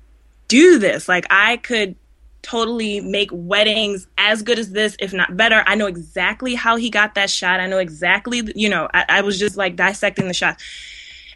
do 0.48 0.78
this. 0.78 1.08
Like 1.08 1.26
I 1.30 1.56
could 1.56 1.96
totally 2.42 3.00
make 3.00 3.30
weddings 3.32 4.06
as 4.18 4.42
good 4.42 4.58
as 4.58 4.70
this, 4.70 4.96
if 4.98 5.12
not 5.12 5.36
better. 5.36 5.62
I 5.66 5.76
know 5.76 5.86
exactly 5.86 6.54
how 6.54 6.76
he 6.76 6.90
got 6.90 7.14
that 7.14 7.30
shot. 7.30 7.60
I 7.60 7.66
know 7.68 7.78
exactly, 7.78 8.42
you 8.54 8.68
know, 8.68 8.88
I, 8.92 9.04
I 9.08 9.20
was 9.22 9.38
just 9.38 9.56
like 9.56 9.76
dissecting 9.76 10.28
the 10.28 10.34
shot. 10.34 10.60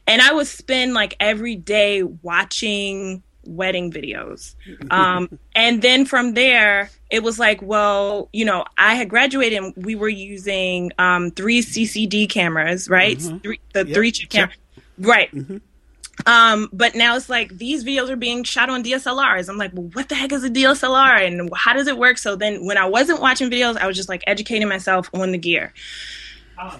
And 0.06 0.20
I 0.20 0.32
would 0.32 0.46
spend 0.46 0.94
like 0.94 1.16
every 1.18 1.56
day 1.56 2.02
watching 2.02 3.23
wedding 3.44 3.90
videos. 3.90 4.54
Um, 4.90 5.38
and 5.54 5.82
then 5.82 6.04
from 6.04 6.35
there, 6.35 6.90
it 7.10 7.22
was 7.22 7.38
like, 7.38 7.62
well, 7.62 8.28
you 8.32 8.44
know, 8.44 8.64
I 8.76 8.94
had 8.94 9.08
graduated 9.08 9.62
and 9.62 9.75
we 9.76 9.94
were 9.94 10.08
using 10.08 10.92
um, 10.98 11.30
three 11.30 11.62
CCD 11.62 12.28
cameras, 12.28 12.88
right? 12.88 13.18
Mm-hmm. 13.18 13.38
Three, 13.38 13.60
the 13.72 13.86
yep. 13.86 13.94
three 13.94 14.12
camera, 14.12 14.54
right? 14.98 15.30
Mm-hmm. 15.32 15.58
Um, 16.25 16.68
but 16.72 16.94
now 16.94 17.14
it's 17.14 17.28
like 17.28 17.56
these 17.58 17.84
videos 17.84 18.08
are 18.08 18.16
being 18.16 18.42
shot 18.42 18.70
on 18.70 18.82
DSLRs. 18.82 19.48
I'm 19.48 19.58
like, 19.58 19.72
well, 19.75 19.90
what 19.92 20.08
the 20.08 20.14
heck 20.14 20.32
is 20.32 20.42
a 20.44 20.50
DSLR 20.50 21.26
and 21.26 21.50
how 21.54 21.75
does 21.75 21.86
it 21.86 21.98
work? 21.98 22.18
So 22.18 22.34
then 22.34 22.64
when 22.64 22.78
I 22.78 22.86
wasn't 22.86 23.20
watching 23.20 23.50
videos, 23.50 23.76
I 23.76 23.86
was 23.86 23.96
just 23.96 24.08
like 24.08 24.25
educating 24.26 24.68
myself 24.68 25.10
on 25.12 25.32
the 25.32 25.38
gear. 25.38 25.75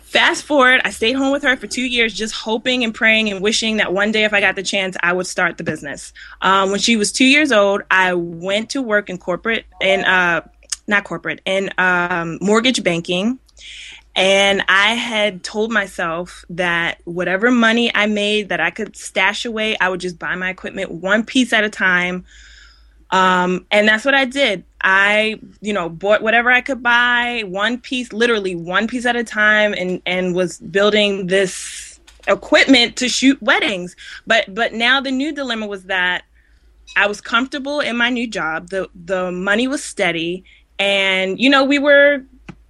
Fast 0.03 0.45
forward, 0.45 0.81
I 0.85 0.91
stayed 0.91 1.13
home 1.13 1.33
with 1.33 1.43
her 1.43 1.57
for 1.57 1.67
two 1.67 1.83
years, 1.83 2.15
just 2.15 2.35
hoping 2.35 2.83
and 2.83 2.95
praying 2.95 3.31
and 3.31 3.43
wishing 3.43 3.77
that 3.77 3.93
one 3.93 4.11
day, 4.11 4.25
if 4.25 4.33
I 4.33 4.41
got 4.41 4.57
the 4.57 4.63
chance, 4.63 4.97
I 5.03 5.13
would 5.13 5.27
start 5.27 5.59
the 5.59 5.65
business. 5.65 6.13
Um, 6.41 6.71
when 6.71 6.81
she 6.81 6.97
was 6.97 7.13
two 7.13 7.27
years 7.27 7.53
old, 7.53 7.83
I 7.91 8.15
went 8.15 8.71
to 8.71 8.83
work 8.83 9.11
in 9.11 9.19
corporate 9.19 9.67
and 9.81 10.05
uh, 10.05 10.43
not 10.87 11.05
corporate 11.05 11.41
in 11.45 11.71
um, 11.79 12.39
mortgage 12.41 12.83
banking. 12.83 13.39
And 14.15 14.65
I 14.67 14.95
had 14.95 15.45
told 15.45 15.71
myself 15.71 16.47
that 16.49 17.03
whatever 17.05 17.51
money 17.51 17.95
I 17.95 18.07
made 18.07 18.49
that 18.49 18.61
I 18.61 18.71
could 18.71 18.97
stash 18.97 19.45
away, 19.45 19.77
I 19.79 19.91
would 19.91 20.01
just 20.01 20.19
buy 20.19 20.35
my 20.37 20.49
equipment 20.49 20.91
one 20.91 21.23
piece 21.23 21.53
at 21.53 21.65
a 21.65 21.69
time. 21.69 22.25
Um, 23.11 23.67
and 23.71 23.87
that's 23.87 24.07
what 24.07 24.15
I 24.15 24.25
did. 24.25 24.65
I, 24.89 25.41
you 25.61 25.73
know, 25.73 25.89
bought 25.89 26.23
whatever 26.23 26.53
I 26.53 26.61
could 26.61 26.81
buy, 26.81 27.43
one 27.45 27.79
piece, 27.79 28.13
literally 28.13 28.55
one 28.55 28.87
piece 28.87 29.05
at 29.05 29.17
a 29.17 29.25
time, 29.25 29.75
and 29.75 30.01
and 30.07 30.33
was 30.33 30.59
building 30.59 31.27
this 31.27 31.99
equipment 32.29 32.95
to 32.97 33.09
shoot 33.09 33.43
weddings. 33.43 33.97
But 34.29 34.55
but 34.55 34.75
now 34.75 35.01
the 35.01 35.11
new 35.11 35.33
dilemma 35.33 35.67
was 35.67 35.85
that 35.85 36.23
I 36.97 37.09
was 37.09 37.21
comfortable 37.21 37.81
in 37.81 37.97
my 37.97 38.11
new 38.11 38.29
job. 38.29 38.69
the 38.71 38.89
The 38.95 39.33
money 39.33 39.67
was 39.67 39.83
steady, 39.83 40.45
and 40.79 41.41
you 41.41 41.51
know 41.51 41.65
we 41.65 41.81
were 41.81 42.25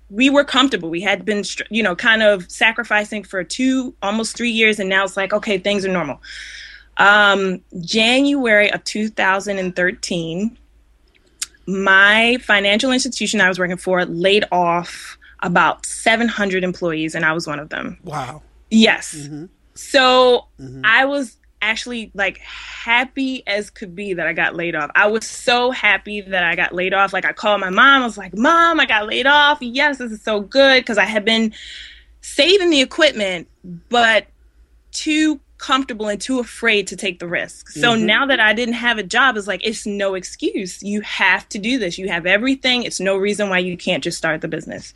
we 0.09 0.31
were 0.31 0.45
comfortable. 0.45 0.89
We 0.89 1.03
had 1.03 1.27
been, 1.27 1.45
you 1.69 1.83
know, 1.83 1.95
kind 1.95 2.23
of 2.23 2.51
sacrificing 2.51 3.25
for 3.25 3.45
two, 3.45 3.95
almost 4.03 4.37
three 4.37 4.51
years, 4.51 4.79
and 4.79 4.89
now 4.89 5.05
it's 5.05 5.19
like, 5.19 5.35
okay, 5.35 5.59
things 5.59 5.85
are 5.85 5.93
normal. 5.93 6.23
Um, 6.97 7.61
January 7.81 8.73
of 8.73 8.85
2013, 8.85 10.59
my 11.67 12.39
financial 12.43 12.93
institution 12.93 13.41
I 13.41 13.49
was 13.49 13.59
working 13.59 13.77
for 13.77 14.05
laid 14.05 14.45
off 14.53 15.19
about 15.41 15.85
700 15.85 16.65
employees, 16.65 17.15
and 17.15 17.25
I 17.25 17.33
was 17.33 17.47
one 17.47 17.59
of 17.59 17.69
them. 17.69 17.99
Wow. 18.05 18.43
Yes. 18.71 19.15
Mm-hmm. 19.15 19.47
So 19.75 20.47
mm-hmm. 20.59 20.83
I 20.85 21.05
was 21.05 21.37
actually 21.63 22.11
like 22.15 22.39
happy 22.39 23.43
as 23.47 23.71
could 23.71 23.95
be 23.95 24.15
that 24.15 24.27
I 24.27 24.33
got 24.33 24.55
laid 24.55 24.75
off. 24.75 24.91
I 24.95 25.07
was 25.07 25.27
so 25.27 25.71
happy 25.71 26.21
that 26.21 26.45
I 26.45 26.55
got 26.55 26.75
laid 26.75 26.95
off. 26.95 27.13
Like 27.13 27.25
I 27.25 27.33
called 27.33 27.61
my 27.61 27.71
mom. 27.71 28.03
I 28.03 28.07
was 28.07 28.19
like, 28.19 28.37
"Mom, 28.37 28.81
I 28.81 28.87
got 28.87 29.07
laid 29.07 29.27
off. 29.27 29.59
Yes, 29.61 29.99
this 29.99 30.13
is 30.13 30.23
so 30.23 30.41
good 30.41 30.81
because 30.81 30.99
I 30.99 31.05
had 31.05 31.25
been 31.25 31.53
saving 32.21 32.71
the 32.71 32.81
equipment, 32.81 33.49
but 33.89 34.27
too 34.93 35.41
comfortable 35.59 36.09
and 36.09 36.21
too 36.21 36.39
afraid 36.39 36.87
to 36.89 36.97
take 36.97 37.19
the 37.19 37.27
risk. 37.27 37.71
So 37.71 37.93
mm-hmm. 37.93 38.07
now 38.07 38.27
that 38.27 38.41
I 38.41 38.53
didn't 38.53 38.75
have 38.75 38.99
a 38.99 39.03
job, 39.03 39.37
it's 39.37 39.47
like 39.47 39.65
it's 39.65 39.87
no 39.87 40.15
excuse. 40.15 40.83
You 40.83 41.01
have 41.03 41.49
to 41.51 41.59
do 41.59 41.79
this. 41.79 41.99
You 41.99 42.09
have 42.09 42.27
everything. 42.27 42.83
It's 42.83 43.01
no 43.01 43.17
reason 43.17 43.49
why 43.49 43.59
you 43.59 43.77
can't 43.77 44.05
just 44.05 44.19
start 44.19 44.41
the 44.41 44.49
business. 44.49 44.93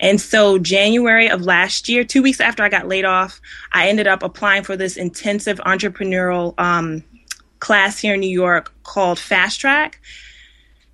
And 0.00 0.20
so 0.20 0.58
January 0.58 1.28
of 1.28 1.42
last 1.42 1.88
year, 1.88 2.04
two 2.04 2.22
weeks 2.22 2.40
after 2.40 2.62
I 2.62 2.68
got 2.68 2.86
laid 2.88 3.04
off, 3.04 3.40
I 3.72 3.88
ended 3.88 4.06
up 4.06 4.22
applying 4.22 4.62
for 4.62 4.76
this 4.76 4.96
intensive 4.96 5.58
entrepreneurial 5.58 6.54
um, 6.58 7.02
class 7.58 7.98
here 7.98 8.14
in 8.14 8.20
New 8.20 8.28
York 8.28 8.72
called 8.84 9.18
FastTrac 9.18 9.94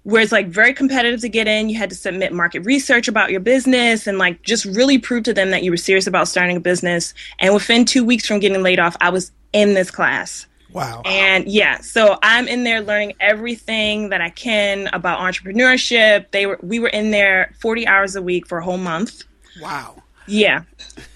where 0.04 0.23
it's 0.23 0.32
like 0.32 0.49
very 0.49 0.73
competitive 0.73 1.20
to 1.20 1.28
get 1.28 1.49
in. 1.49 1.68
You 1.68 1.78
had 1.78 1.90
to 1.90 1.96
submit 1.96 2.32
market 2.32 2.61
research 2.61 3.08
about 3.08 3.30
your 3.30 3.40
business 3.40 4.06
and 4.06 4.18
like 4.18 4.42
just 4.42 4.64
really 4.64 4.99
prove 4.99 5.25
to 5.25 5.34
them 5.34 5.50
that 5.50 5.62
you 5.62 5.70
were 5.70 5.76
serious 5.76 6.06
about 6.06 6.28
starting 6.28 6.56
a 6.56 6.61
business. 6.61 7.14
And 7.38 7.52
within 7.52 7.84
two 7.84 8.04
weeks 8.04 8.26
from 8.26 8.38
getting 8.38 8.62
laid 8.62 8.78
off, 8.78 8.96
I 9.00 9.11
was 9.11 9.32
in 9.52 9.75
this 9.75 9.90
class. 9.90 10.46
Wow. 10.73 11.02
And 11.04 11.46
yeah, 11.46 11.80
so 11.80 12.18
I'm 12.23 12.49
in 12.49 12.64
there 12.64 12.80
learning 12.80 13.14
everything 13.20 14.11
that 14.11 14.20
I 14.20 14.30
can 14.30 14.88
about 14.92 15.20
entrepreneurship. 15.20 16.30
They 16.32 16.46
were 16.46 16.58
we 16.62 16.80
were 16.80 16.88
in 16.88 17.11
there 17.11 17.54
40 17.61 17.87
hours 17.87 18.16
a 18.16 18.23
week 18.23 18.46
for 18.49 18.58
a 18.58 18.64
whole 18.64 18.76
month. 18.76 19.23
Wow. 19.61 20.02
Yeah. 20.26 20.62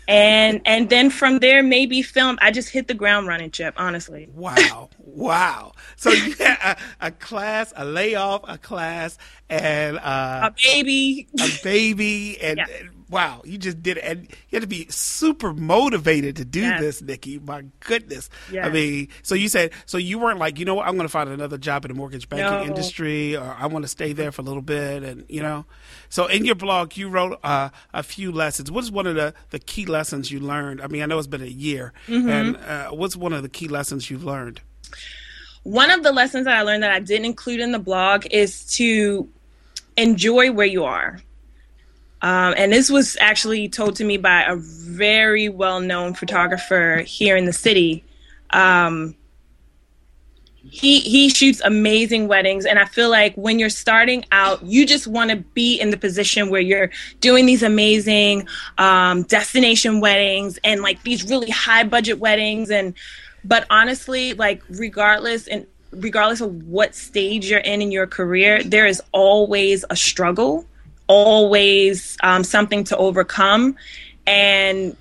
And 0.06 0.60
and 0.64 0.88
then 0.90 1.10
from 1.10 1.38
there 1.38 1.62
maybe 1.62 2.02
film 2.02 2.38
I 2.40 2.50
just 2.50 2.70
hit 2.70 2.88
the 2.88 2.94
ground 2.94 3.26
running, 3.26 3.50
Chip, 3.50 3.74
honestly. 3.76 4.28
Wow. 4.34 4.90
Wow. 5.18 5.72
So 5.96 6.10
you 6.10 6.32
had 6.34 6.76
a, 7.00 7.06
a, 7.06 7.10
class, 7.10 7.72
a 7.74 7.84
layoff, 7.84 8.42
a 8.46 8.56
class, 8.56 9.18
and 9.50 9.98
uh, 9.98 10.50
a 10.52 10.54
baby, 10.62 11.26
a 11.40 11.48
baby, 11.64 12.40
and, 12.40 12.58
yeah. 12.58 12.66
and, 12.78 12.97
wow, 13.08 13.42
you 13.44 13.58
just 13.58 13.82
did 13.82 13.96
it. 13.96 14.04
And 14.04 14.22
you 14.22 14.56
had 14.56 14.62
to 14.62 14.68
be 14.68 14.86
super 14.90 15.52
motivated 15.52 16.36
to 16.36 16.44
do 16.44 16.60
yes. 16.60 16.80
this, 16.80 17.02
Nikki. 17.02 17.38
My 17.38 17.64
goodness. 17.80 18.28
Yes. 18.52 18.66
I 18.66 18.70
mean, 18.70 19.08
so 19.22 19.34
you 19.34 19.48
said, 19.48 19.72
so 19.86 19.98
you 19.98 20.18
weren't 20.18 20.38
like, 20.38 20.58
you 20.58 20.64
know 20.64 20.74
what, 20.74 20.86
I'm 20.86 20.96
going 20.96 21.06
to 21.06 21.12
find 21.12 21.28
another 21.28 21.58
job 21.58 21.84
in 21.84 21.90
the 21.90 21.94
mortgage 21.94 22.28
banking 22.28 22.46
no. 22.46 22.62
industry, 22.64 23.36
or 23.36 23.56
I 23.58 23.66
want 23.66 23.84
to 23.84 23.88
stay 23.88 24.12
there 24.12 24.32
for 24.32 24.42
a 24.42 24.44
little 24.44 24.62
bit, 24.62 25.02
and 25.02 25.24
you 25.28 25.42
know. 25.42 25.64
So 26.08 26.26
in 26.26 26.44
your 26.44 26.54
blog, 26.54 26.96
you 26.96 27.08
wrote 27.08 27.38
uh, 27.42 27.70
a 27.92 28.02
few 28.02 28.32
lessons. 28.32 28.70
What 28.70 28.84
is 28.84 28.90
one 28.90 29.06
of 29.06 29.14
the 29.14 29.34
the 29.50 29.58
key 29.58 29.86
lessons 29.86 30.30
you 30.30 30.40
learned? 30.40 30.80
I 30.80 30.86
mean, 30.86 31.02
I 31.02 31.06
know 31.06 31.18
it's 31.18 31.26
been 31.26 31.42
a 31.42 31.46
year, 31.46 31.92
mm-hmm. 32.06 32.28
and 32.28 32.56
uh, 32.56 32.90
what's 32.90 33.16
one 33.16 33.32
of 33.32 33.42
the 33.42 33.48
key 33.48 33.68
lessons 33.68 34.10
you've 34.10 34.24
learned? 34.24 34.60
One 35.64 35.90
of 35.90 36.02
the 36.02 36.12
lessons 36.12 36.44
that 36.46 36.56
I 36.56 36.62
learned 36.62 36.82
that 36.82 36.92
I 36.92 37.00
didn't 37.00 37.26
include 37.26 37.60
in 37.60 37.72
the 37.72 37.78
blog 37.78 38.26
is 38.30 38.64
to 38.76 39.28
enjoy 39.96 40.52
where 40.52 40.66
you 40.66 40.84
are. 40.84 41.20
Um, 42.20 42.54
and 42.56 42.72
this 42.72 42.90
was 42.90 43.16
actually 43.20 43.68
told 43.68 43.96
to 43.96 44.04
me 44.04 44.16
by 44.16 44.42
a 44.42 44.56
very 44.56 45.48
well 45.48 45.80
known 45.80 46.14
photographer 46.14 47.02
here 47.06 47.36
in 47.36 47.44
the 47.44 47.52
city. 47.52 48.04
Um, 48.50 49.14
he 50.70 51.00
he 51.00 51.30
shoots 51.30 51.62
amazing 51.64 52.28
weddings 52.28 52.66
and 52.66 52.78
i 52.78 52.84
feel 52.84 53.08
like 53.08 53.34
when 53.36 53.58
you're 53.58 53.70
starting 53.70 54.22
out 54.32 54.62
you 54.62 54.84
just 54.84 55.06
want 55.06 55.30
to 55.30 55.36
be 55.36 55.80
in 55.80 55.88
the 55.88 55.96
position 55.96 56.50
where 56.50 56.60
you're 56.60 56.90
doing 57.20 57.46
these 57.46 57.62
amazing 57.62 58.46
um, 58.76 59.22
destination 59.22 60.00
weddings 60.00 60.58
and 60.64 60.82
like 60.82 61.02
these 61.04 61.24
really 61.24 61.48
high 61.48 61.84
budget 61.84 62.18
weddings 62.18 62.70
and 62.70 62.92
but 63.44 63.66
honestly, 63.70 64.34
like 64.34 64.62
regardless 64.68 65.46
and 65.46 65.66
regardless 65.90 66.40
of 66.40 66.62
what 66.64 66.94
stage 66.94 67.50
you're 67.50 67.60
in 67.60 67.80
in 67.80 67.90
your 67.90 68.06
career, 68.06 68.62
there 68.62 68.86
is 68.86 69.02
always 69.12 69.84
a 69.90 69.96
struggle, 69.96 70.66
always 71.08 72.16
um, 72.22 72.44
something 72.44 72.84
to 72.84 72.96
overcome, 72.96 73.76
and 74.26 74.96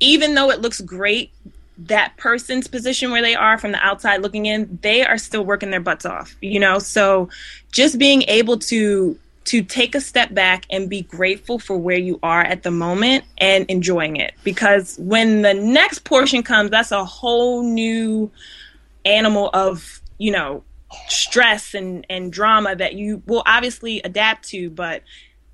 even 0.00 0.34
though 0.34 0.50
it 0.50 0.60
looks 0.60 0.80
great 0.80 1.32
that 1.76 2.16
person's 2.16 2.68
position 2.68 3.10
where 3.10 3.22
they 3.22 3.34
are 3.34 3.58
from 3.58 3.72
the 3.72 3.84
outside 3.84 4.22
looking 4.22 4.46
in, 4.46 4.78
they 4.82 5.04
are 5.04 5.18
still 5.18 5.44
working 5.44 5.70
their 5.70 5.80
butts 5.80 6.06
off, 6.06 6.36
you 6.40 6.60
know? 6.60 6.78
So 6.78 7.28
just 7.72 7.98
being 7.98 8.22
able 8.22 8.58
to 8.58 9.18
to 9.46 9.62
take 9.62 9.94
a 9.94 10.00
step 10.00 10.32
back 10.32 10.64
and 10.70 10.88
be 10.88 11.02
grateful 11.02 11.58
for 11.58 11.76
where 11.76 11.98
you 11.98 12.18
are 12.22 12.40
at 12.40 12.62
the 12.62 12.70
moment 12.70 13.24
and 13.36 13.66
enjoying 13.68 14.16
it. 14.16 14.32
Because 14.42 14.96
when 14.98 15.42
the 15.42 15.52
next 15.52 16.04
portion 16.04 16.42
comes, 16.42 16.70
that's 16.70 16.92
a 16.92 17.04
whole 17.04 17.62
new 17.62 18.30
animal 19.04 19.50
of, 19.52 20.00
you 20.16 20.32
know, 20.32 20.64
stress 21.08 21.74
and, 21.74 22.06
and 22.08 22.32
drama 22.32 22.76
that 22.76 22.94
you 22.94 23.22
will 23.26 23.42
obviously 23.46 24.00
adapt 24.02 24.48
to. 24.48 24.70
But 24.70 25.02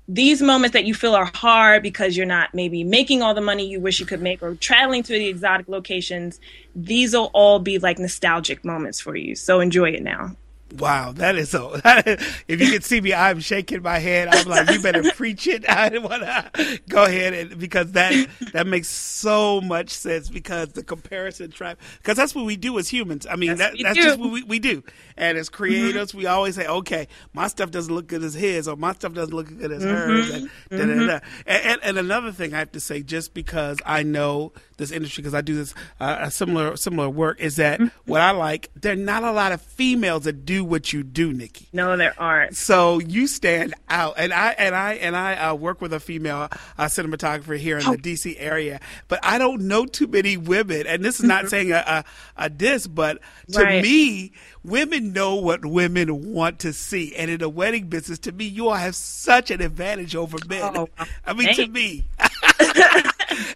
these 0.07 0.41
moments 0.41 0.73
that 0.73 0.85
you 0.85 0.93
feel 0.93 1.15
are 1.15 1.31
hard 1.33 1.83
because 1.83 2.17
you're 2.17 2.25
not 2.25 2.53
maybe 2.53 2.83
making 2.83 3.21
all 3.21 3.33
the 3.33 3.41
money 3.41 3.67
you 3.67 3.79
wish 3.79 3.99
you 3.99 4.05
could 4.05 4.21
make 4.21 4.43
or 4.43 4.55
traveling 4.55 5.03
to 5.03 5.13
the 5.13 5.27
exotic 5.27 5.67
locations, 5.67 6.39
these 6.75 7.13
will 7.13 7.31
all 7.33 7.59
be 7.59 7.79
like 7.79 7.99
nostalgic 7.99 8.65
moments 8.65 8.99
for 8.99 9.15
you. 9.15 9.35
So 9.35 9.59
enjoy 9.59 9.91
it 9.91 10.03
now. 10.03 10.35
Wow, 10.77 11.11
that 11.13 11.35
is 11.35 11.49
so. 11.49 11.79
if 11.85 12.61
you 12.61 12.71
can 12.71 12.81
see 12.81 13.01
me, 13.01 13.13
I'm 13.13 13.39
shaking 13.39 13.81
my 13.81 13.99
head. 13.99 14.29
I'm 14.29 14.47
like, 14.47 14.69
you 14.69 14.81
better 14.81 15.03
preach 15.15 15.47
it. 15.47 15.67
I 15.67 15.97
want 15.97 16.23
to 16.23 16.81
go 16.87 17.03
ahead 17.03 17.33
and 17.33 17.59
because 17.59 17.91
that 17.93 18.27
that 18.53 18.67
makes 18.67 18.87
so 18.87 19.59
much 19.61 19.89
sense 19.89 20.29
because 20.29 20.69
the 20.69 20.83
comparison 20.83 21.51
trap 21.51 21.77
because 21.97 22.15
that's 22.15 22.33
what 22.33 22.45
we 22.45 22.55
do 22.55 22.77
as 22.79 22.87
humans. 22.87 23.27
I 23.29 23.35
mean, 23.35 23.49
yes, 23.49 23.57
that, 23.59 23.73
that's 23.81 23.97
do. 23.97 24.03
just 24.03 24.19
what 24.19 24.31
we, 24.31 24.43
we 24.43 24.59
do. 24.59 24.83
And 25.21 25.37
as 25.37 25.49
creators, 25.49 26.09
mm-hmm. 26.09 26.17
we 26.17 26.25
always 26.25 26.55
say, 26.55 26.67
okay, 26.67 27.07
my 27.33 27.47
stuff 27.47 27.71
doesn't 27.71 27.93
look 27.93 28.07
good 28.07 28.23
as 28.23 28.33
his, 28.33 28.67
or 28.67 28.75
my 28.75 28.93
stuff 28.93 29.13
doesn't 29.13 29.33
look 29.33 29.47
good 29.47 29.71
as 29.71 29.83
mm-hmm. 29.83 29.89
hers, 29.89 30.29
and, 30.29 30.49
mm-hmm. 30.69 31.09
and, 31.09 31.21
and, 31.45 31.79
and 31.83 31.97
another 31.97 32.31
thing 32.31 32.53
I 32.53 32.59
have 32.59 32.73
to 32.73 32.79
say, 32.79 33.01
just 33.01 33.33
because 33.33 33.77
I 33.85 34.03
know 34.03 34.51
this 34.77 34.91
industry 34.91 35.21
because 35.21 35.35
I 35.35 35.41
do 35.41 35.55
this 35.55 35.75
uh, 35.99 36.17
a 36.21 36.31
similar 36.31 36.75
similar 36.75 37.09
work, 37.09 37.39
is 37.39 37.55
that 37.57 37.79
mm-hmm. 37.79 38.11
what 38.11 38.21
I 38.21 38.31
like. 38.31 38.69
There 38.75 38.93
are 38.93 38.95
not 38.95 39.23
a 39.23 39.31
lot 39.31 39.51
of 39.51 39.61
females 39.61 40.23
that 40.23 40.45
do 40.45 40.51
do 40.51 40.65
what 40.65 40.91
you 40.91 41.03
do, 41.03 41.31
Nikki. 41.31 41.67
No, 41.71 41.95
there 41.95 42.13
aren't. 42.17 42.57
So 42.57 42.99
you 42.99 43.27
stand 43.27 43.73
out, 43.89 44.15
and 44.17 44.33
I 44.33 44.51
and 44.51 44.75
I 44.75 44.93
and 44.95 45.15
I 45.15 45.35
uh, 45.35 45.55
work 45.55 45.79
with 45.79 45.93
a 45.93 45.99
female 45.99 46.49
uh, 46.77 46.85
cinematographer 46.85 47.57
here 47.57 47.77
in 47.77 47.85
oh. 47.85 47.95
the 47.95 47.97
DC 47.97 48.35
area, 48.37 48.81
but 49.07 49.19
I 49.23 49.37
don't 49.37 49.61
know 49.61 49.85
too 49.85 50.07
many 50.07 50.35
women. 50.35 50.87
And 50.87 51.05
this 51.05 51.19
is 51.19 51.25
not 51.25 51.41
mm-hmm. 51.41 51.49
saying 51.49 51.71
a, 51.71 51.83
a, 51.87 52.03
a 52.45 52.49
diss, 52.49 52.87
but 52.87 53.19
to 53.53 53.63
right. 53.63 53.81
me, 53.81 54.33
women 54.63 55.13
know 55.13 55.35
what 55.35 55.65
women 55.65 56.33
want 56.33 56.59
to 56.59 56.73
see, 56.73 57.15
and 57.15 57.31
in 57.31 57.39
the 57.39 57.49
wedding 57.49 57.87
business, 57.87 58.19
to 58.19 58.31
me, 58.31 58.45
you 58.45 58.69
all 58.69 58.75
have 58.75 58.95
such 58.95 59.51
an 59.51 59.61
advantage 59.61 60.15
over 60.15 60.37
men. 60.47 60.77
Oh, 60.77 60.89
I 61.25 61.33
mean, 61.33 61.53
to 61.55 61.67
me. 61.67 62.05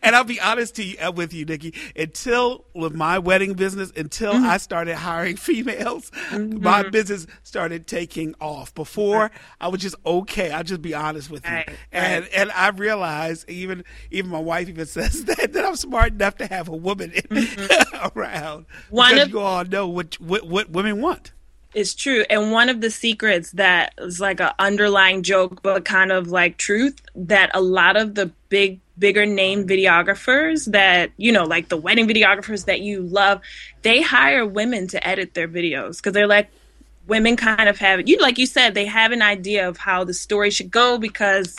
and 0.02 0.16
I'll 0.16 0.24
be 0.24 0.40
honest 0.40 0.76
to 0.76 0.84
you, 0.84 0.98
uh, 1.00 1.12
with 1.12 1.34
you, 1.34 1.46
Nikki. 1.46 1.74
Until 1.96 2.66
with 2.74 2.94
my 2.94 3.20
wedding 3.20 3.54
business, 3.54 3.92
until 3.96 4.34
mm-hmm. 4.34 4.46
I 4.46 4.58
started 4.58 4.96
hiring 4.96 5.36
females, 5.38 6.12
mm-hmm. 6.30 6.64
my 6.64 6.84
business 6.90 7.28
started 7.44 7.88
taking 7.88 8.36
off. 8.40 8.74
Before 8.74 9.32
I 9.60 9.68
was 9.68 9.82
just 9.82 9.96
okay. 10.06 10.52
I'll 10.52 10.64
just 10.64 10.82
be 10.82 10.94
honest 10.94 11.30
with 11.30 11.46
you. 11.46 11.54
Right, 11.54 11.70
and 11.92 12.24
right. 12.24 12.34
and 12.34 12.52
I 12.52 12.70
realized 12.70 13.50
even 13.50 13.84
even 14.12 14.32
my 14.32 14.40
wife 14.40 14.70
even 14.70 14.86
says 14.86 15.26
that 15.26 15.54
that 15.54 15.66
I'm 15.66 15.76
smart 15.76 16.14
enough 16.14 16.38
to 16.38 16.48
have 16.48 16.68
a 16.68 16.76
woman 16.76 17.12
mm-hmm. 17.12 18.18
around. 18.18 18.66
One 18.90 19.14
because 19.14 19.28
of 19.28 19.32
you 19.32 19.40
all 19.40 19.66
know 19.66 19.88
what, 19.88 20.20
what 20.20 20.46
what 20.48 20.70
women 20.70 21.02
want. 21.02 21.32
It's 21.76 21.94
true. 21.94 22.24
And 22.30 22.54
one 22.54 22.70
of 22.70 22.80
the 22.80 22.90
secrets 22.90 23.52
that 23.52 23.94
is 23.98 24.22
like 24.22 24.40
an 24.40 24.52
underlying 24.60 25.24
joke, 25.24 25.62
but 25.62 25.84
kind 25.84 26.10
of 26.10 26.30
like 26.30 26.58
truth, 26.58 27.02
that 27.16 27.52
a 27.54 27.60
lot 27.60 27.98
of 27.98 28.16
the 28.16 28.32
big, 28.48 28.80
bigger 28.98 29.26
name 29.26 29.68
videographers 29.68 30.72
that, 30.72 31.12
you 31.18 31.32
know, 31.32 31.44
like 31.44 31.70
the 31.70 31.78
wedding 31.78 32.08
videographers 32.08 32.66
that 32.66 32.82
you 32.82 33.02
love, 33.02 33.42
they 33.82 34.02
hire 34.02 34.46
women 34.46 34.88
to 34.88 35.08
edit 35.08 35.34
their 35.34 35.48
videos 35.48 35.98
because 35.98 36.14
they're 36.14 36.28
like, 36.28 36.50
women 37.08 37.36
kind 37.36 37.70
of 37.70 37.78
have, 37.78 38.08
you 38.08 38.18
like 38.18 38.38
you 38.38 38.46
said, 38.46 38.74
they 38.74 38.86
have 38.86 39.12
an 39.12 39.22
idea 39.22 39.68
of 39.68 39.78
how 39.78 40.04
the 40.04 40.14
story 40.14 40.50
should 40.50 40.72
go 40.72 40.98
because 40.98 41.56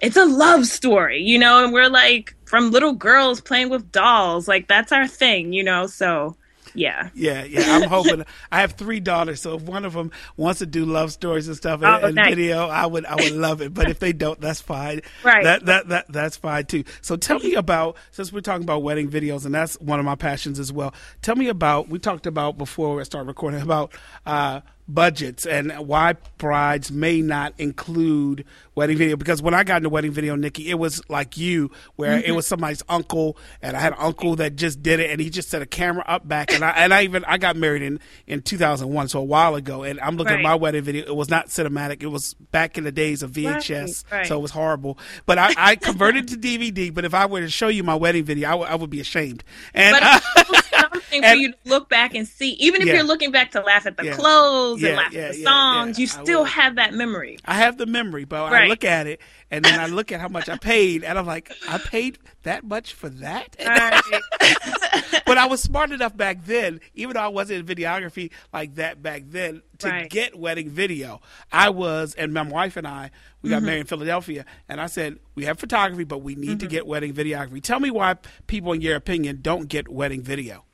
it's 0.00 0.16
a 0.16 0.24
love 0.24 0.66
story, 0.66 1.22
you 1.22 1.38
know, 1.38 1.64
and 1.64 1.72
we're 1.72 1.88
like 1.88 2.34
from 2.44 2.70
little 2.70 2.92
girls 2.92 3.40
playing 3.40 3.70
with 3.70 3.90
dolls, 3.92 4.46
like 4.46 4.68
that's 4.68 4.92
our 4.92 5.06
thing, 5.06 5.52
you 5.52 5.64
know, 5.64 5.86
so 5.86 6.36
yeah. 6.76 7.10
Yeah, 7.14 7.44
yeah. 7.44 7.76
I'm 7.76 7.88
hoping. 7.88 8.24
I 8.52 8.60
have 8.60 8.72
three 8.72 9.00
daughters, 9.00 9.40
so 9.40 9.56
if 9.56 9.62
one 9.62 9.84
of 9.84 9.94
them 9.94 10.10
wants 10.36 10.60
to 10.60 10.66
do 10.66 10.84
love 10.84 11.12
stories 11.12 11.48
and 11.48 11.56
stuff 11.56 11.80
oh, 11.82 12.06
and, 12.06 12.14
nice. 12.14 12.28
video, 12.28 12.68
I 12.68 12.86
would 12.86 13.04
I 13.04 13.14
would 13.16 13.32
love 13.32 13.60
it. 13.62 13.74
But 13.74 13.90
if 13.90 13.98
they 13.98 14.12
don't, 14.12 14.40
that's 14.40 14.60
fine. 14.60 15.02
Right. 15.24 15.44
That 15.44 15.66
that 15.66 15.88
that 15.88 16.06
that's 16.08 16.36
fine 16.36 16.66
too. 16.66 16.84
So 17.00 17.16
tell 17.16 17.38
me 17.38 17.54
about 17.54 17.96
since 18.10 18.32
we're 18.32 18.40
talking 18.40 18.64
about 18.64 18.82
wedding 18.82 19.10
videos, 19.10 19.44
and 19.44 19.54
that's 19.54 19.80
one 19.80 19.98
of 19.98 20.04
my 20.04 20.14
passions 20.14 20.58
as 20.58 20.72
well. 20.72 20.94
Tell 21.22 21.36
me 21.36 21.48
about 21.48 21.88
we 21.88 21.98
talked 21.98 22.26
about 22.26 22.58
before 22.58 22.96
we 22.96 23.04
start 23.04 23.26
recording 23.26 23.60
about. 23.60 23.92
Uh, 24.24 24.60
budgets 24.88 25.44
and 25.44 25.72
why 25.72 26.14
brides 26.38 26.90
may 26.90 27.20
not 27.20 27.52
include 27.58 28.44
wedding 28.74 28.96
video 28.96 29.16
because 29.16 29.42
when 29.42 29.52
I 29.52 29.64
got 29.64 29.78
into 29.78 29.88
wedding 29.88 30.12
video, 30.12 30.36
Nikki, 30.36 30.70
it 30.70 30.78
was 30.78 31.02
like 31.10 31.36
you, 31.36 31.70
where 31.96 32.18
mm-hmm. 32.18 32.30
it 32.30 32.32
was 32.32 32.46
somebody's 32.46 32.82
uncle, 32.88 33.36
and 33.60 33.76
I 33.76 33.80
had 33.80 33.92
an 33.92 33.98
uncle 34.00 34.36
that 34.36 34.56
just 34.56 34.82
did 34.82 35.00
it, 35.00 35.10
and 35.10 35.20
he 35.20 35.30
just 35.30 35.48
set 35.48 35.62
a 35.62 35.66
camera 35.66 36.04
up 36.06 36.26
back, 36.26 36.52
and 36.52 36.64
I 36.64 36.70
and 36.70 36.94
I 36.94 37.02
even 37.02 37.24
I 37.26 37.38
got 37.38 37.56
married 37.56 37.82
in 37.82 38.00
in 38.26 38.42
2001, 38.42 39.08
so 39.08 39.20
a 39.20 39.24
while 39.24 39.54
ago, 39.54 39.82
and 39.82 40.00
I'm 40.00 40.16
looking 40.16 40.34
right. 40.34 40.40
at 40.40 40.48
my 40.48 40.54
wedding 40.54 40.82
video. 40.82 41.04
It 41.04 41.16
was 41.16 41.28
not 41.28 41.48
cinematic; 41.48 42.02
it 42.02 42.08
was 42.08 42.34
back 42.34 42.78
in 42.78 42.84
the 42.84 42.92
days 42.92 43.22
of 43.22 43.32
VHS, 43.32 44.04
right. 44.10 44.18
Right. 44.18 44.26
so 44.26 44.38
it 44.38 44.42
was 44.42 44.52
horrible. 44.52 44.98
But 45.26 45.38
I, 45.38 45.54
I 45.56 45.76
converted 45.76 46.28
to 46.28 46.36
DVD. 46.36 46.92
But 46.92 47.04
if 47.04 47.12
I 47.12 47.26
were 47.26 47.40
to 47.40 47.50
show 47.50 47.68
you 47.68 47.82
my 47.82 47.94
wedding 47.94 48.24
video, 48.24 48.48
I, 48.48 48.52
w- 48.52 48.70
I 48.70 48.74
would 48.74 48.76
I 48.76 48.78
would 48.86 48.90
be 48.90 49.00
ashamed. 49.00 49.42
And 49.74 49.96
but 50.00 50.64
something 50.92 51.24
and, 51.24 51.32
for 51.32 51.40
you 51.40 51.52
to 51.52 51.58
look 51.64 51.88
back 51.88 52.14
and 52.14 52.26
see, 52.26 52.50
even 52.52 52.80
if 52.80 52.88
yeah. 52.88 52.94
you're 52.94 53.04
looking 53.04 53.30
back 53.30 53.52
to 53.52 53.60
laugh 53.60 53.86
at 53.86 53.96
the 53.96 54.06
yeah. 54.06 54.14
clothes 54.14 54.82
yeah, 54.82 54.88
and 54.88 54.96
laugh 54.96 55.16
at 55.16 55.32
the 55.34 55.42
songs, 55.42 55.98
you 55.98 56.06
still 56.06 56.44
have 56.44 56.76
that 56.76 56.94
memory. 56.94 57.38
I 57.44 57.54
have 57.54 57.76
the 57.78 57.86
memory, 57.86 58.24
but 58.24 58.52
I 58.52 58.66
look 58.66 58.84
at 58.84 59.06
it 59.06 59.20
and 59.50 59.64
then 59.64 59.78
I 59.78 59.86
look 59.86 60.10
at 60.10 60.20
how 60.20 60.28
much 60.28 60.48
I 60.48 60.56
paid, 60.56 61.04
and 61.04 61.18
I'm 61.18 61.26
like, 61.26 61.52
I 61.68 61.78
paid 61.78 62.18
that 62.42 62.64
much 62.64 62.94
for 62.94 63.08
that. 63.08 63.56
Right. 63.66 65.22
but 65.26 65.38
I 65.38 65.46
was 65.46 65.60
smart 65.60 65.90
enough 65.90 66.16
back 66.16 66.44
then, 66.44 66.80
even 66.94 67.14
though 67.14 67.20
I 67.20 67.28
wasn't 67.28 67.68
in 67.68 67.76
videography 67.76 68.30
like 68.52 68.76
that 68.76 69.02
back 69.02 69.24
then, 69.26 69.62
to 69.78 69.88
right. 69.88 70.10
get 70.10 70.38
wedding 70.38 70.70
video. 70.70 71.20
I 71.52 71.70
was, 71.70 72.14
and 72.14 72.32
my 72.32 72.42
wife 72.42 72.76
and 72.76 72.86
I, 72.86 73.10
we 73.42 73.50
got 73.50 73.56
mm-hmm. 73.56 73.66
married 73.66 73.80
in 73.80 73.86
Philadelphia, 73.86 74.44
and 74.68 74.80
I 74.80 74.86
said 74.86 75.18
we 75.34 75.44
have 75.44 75.58
photography, 75.58 76.04
but 76.04 76.18
we 76.18 76.34
need 76.34 76.50
mm-hmm. 76.50 76.58
to 76.58 76.66
get 76.66 76.86
wedding 76.86 77.12
videography. 77.12 77.62
Tell 77.62 77.80
me 77.80 77.90
why 77.90 78.16
people, 78.46 78.72
in 78.72 78.80
your 78.80 78.96
opinion, 78.96 79.40
don't 79.42 79.68
get 79.68 79.88
wedding 79.88 80.22
video. 80.22 80.64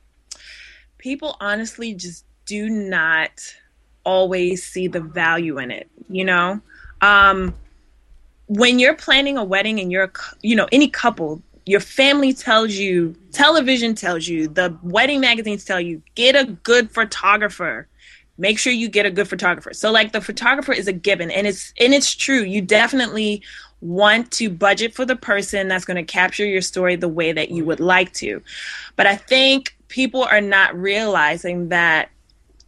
People 0.97 1.35
honestly 1.39 1.93
just 1.93 2.25
do 2.45 2.69
not 2.69 3.55
always 4.05 4.63
see 4.63 4.87
the 4.87 5.01
value 5.01 5.57
in 5.57 5.71
it. 5.71 5.89
You 6.09 6.25
know. 6.25 6.61
Um, 7.01 7.53
when 8.47 8.79
you're 8.79 8.95
planning 8.95 9.37
a 9.37 9.43
wedding 9.43 9.79
and 9.79 9.91
you're, 9.91 10.11
you 10.41 10.55
know, 10.55 10.67
any 10.71 10.87
couple, 10.89 11.41
your 11.65 11.79
family 11.79 12.33
tells 12.33 12.73
you, 12.73 13.15
television 13.31 13.95
tells 13.95 14.27
you, 14.27 14.47
the 14.47 14.77
wedding 14.83 15.21
magazines 15.21 15.63
tell 15.63 15.79
you, 15.79 16.01
get 16.15 16.35
a 16.35 16.45
good 16.45 16.91
photographer. 16.91 17.87
Make 18.37 18.59
sure 18.59 18.73
you 18.73 18.89
get 18.89 19.05
a 19.05 19.11
good 19.11 19.27
photographer. 19.29 19.73
So 19.73 19.91
like 19.91 20.11
the 20.11 20.19
photographer 20.19 20.73
is 20.73 20.87
a 20.87 20.93
given 20.93 21.29
and 21.29 21.45
it's 21.45 21.71
and 21.79 21.93
it's 21.93 22.15
true. 22.15 22.41
You 22.41 22.61
definitely 22.61 23.43
want 23.79 24.31
to 24.31 24.49
budget 24.49 24.95
for 24.95 25.05
the 25.05 25.15
person 25.15 25.67
that's 25.67 25.85
going 25.85 26.03
to 26.03 26.11
capture 26.11 26.45
your 26.45 26.61
story 26.61 26.95
the 26.95 27.07
way 27.07 27.31
that 27.31 27.51
you 27.51 27.63
would 27.65 27.79
like 27.79 28.11
to. 28.13 28.41
But 28.95 29.05
I 29.05 29.15
think 29.17 29.75
people 29.87 30.23
are 30.23 30.41
not 30.41 30.75
realizing 30.75 31.69
that 31.69 32.09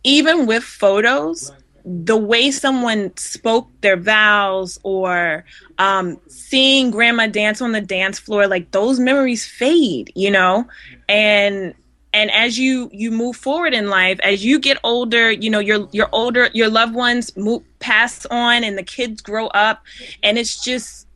even 0.04 0.46
with 0.46 0.64
photos, 0.64 1.52
the 1.86 2.18
way 2.18 2.50
someone 2.50 3.16
spoke 3.16 3.70
their 3.82 3.98
vows 3.98 4.80
or 4.84 5.46
um, 5.78 6.20
seeing 6.28 6.90
grandma 6.90 7.28
dance 7.28 7.62
on 7.62 7.72
the 7.72 7.82
dance 7.82 8.20
floor 8.20 8.48
like 8.48 8.72
those 8.72 9.00
memories 9.00 9.46
fade 9.46 10.12
you 10.16 10.32
know? 10.32 10.68
And 11.08 11.74
and 12.14 12.32
as 12.32 12.58
you 12.58 12.90
you 12.94 13.12
move 13.12 13.36
forward 13.36 13.74
in 13.74 13.90
life 13.90 14.20
as 14.24 14.44
you 14.44 14.58
get 14.58 14.78
older 14.84 15.30
you 15.30 15.50
know 15.50 15.60
your 15.60 15.88
your 15.92 16.08
older 16.14 16.50
your 16.54 16.70
loved 16.70 16.96
ones 16.96 17.36
move 17.36 17.62
pass 17.80 18.26
on 18.28 18.64
and 18.64 18.78
the 18.78 18.84
kids 18.84 19.22
grow 19.22 19.48
up 19.48 19.84
and 20.24 20.38
it's 20.38 20.64
just 20.64 21.08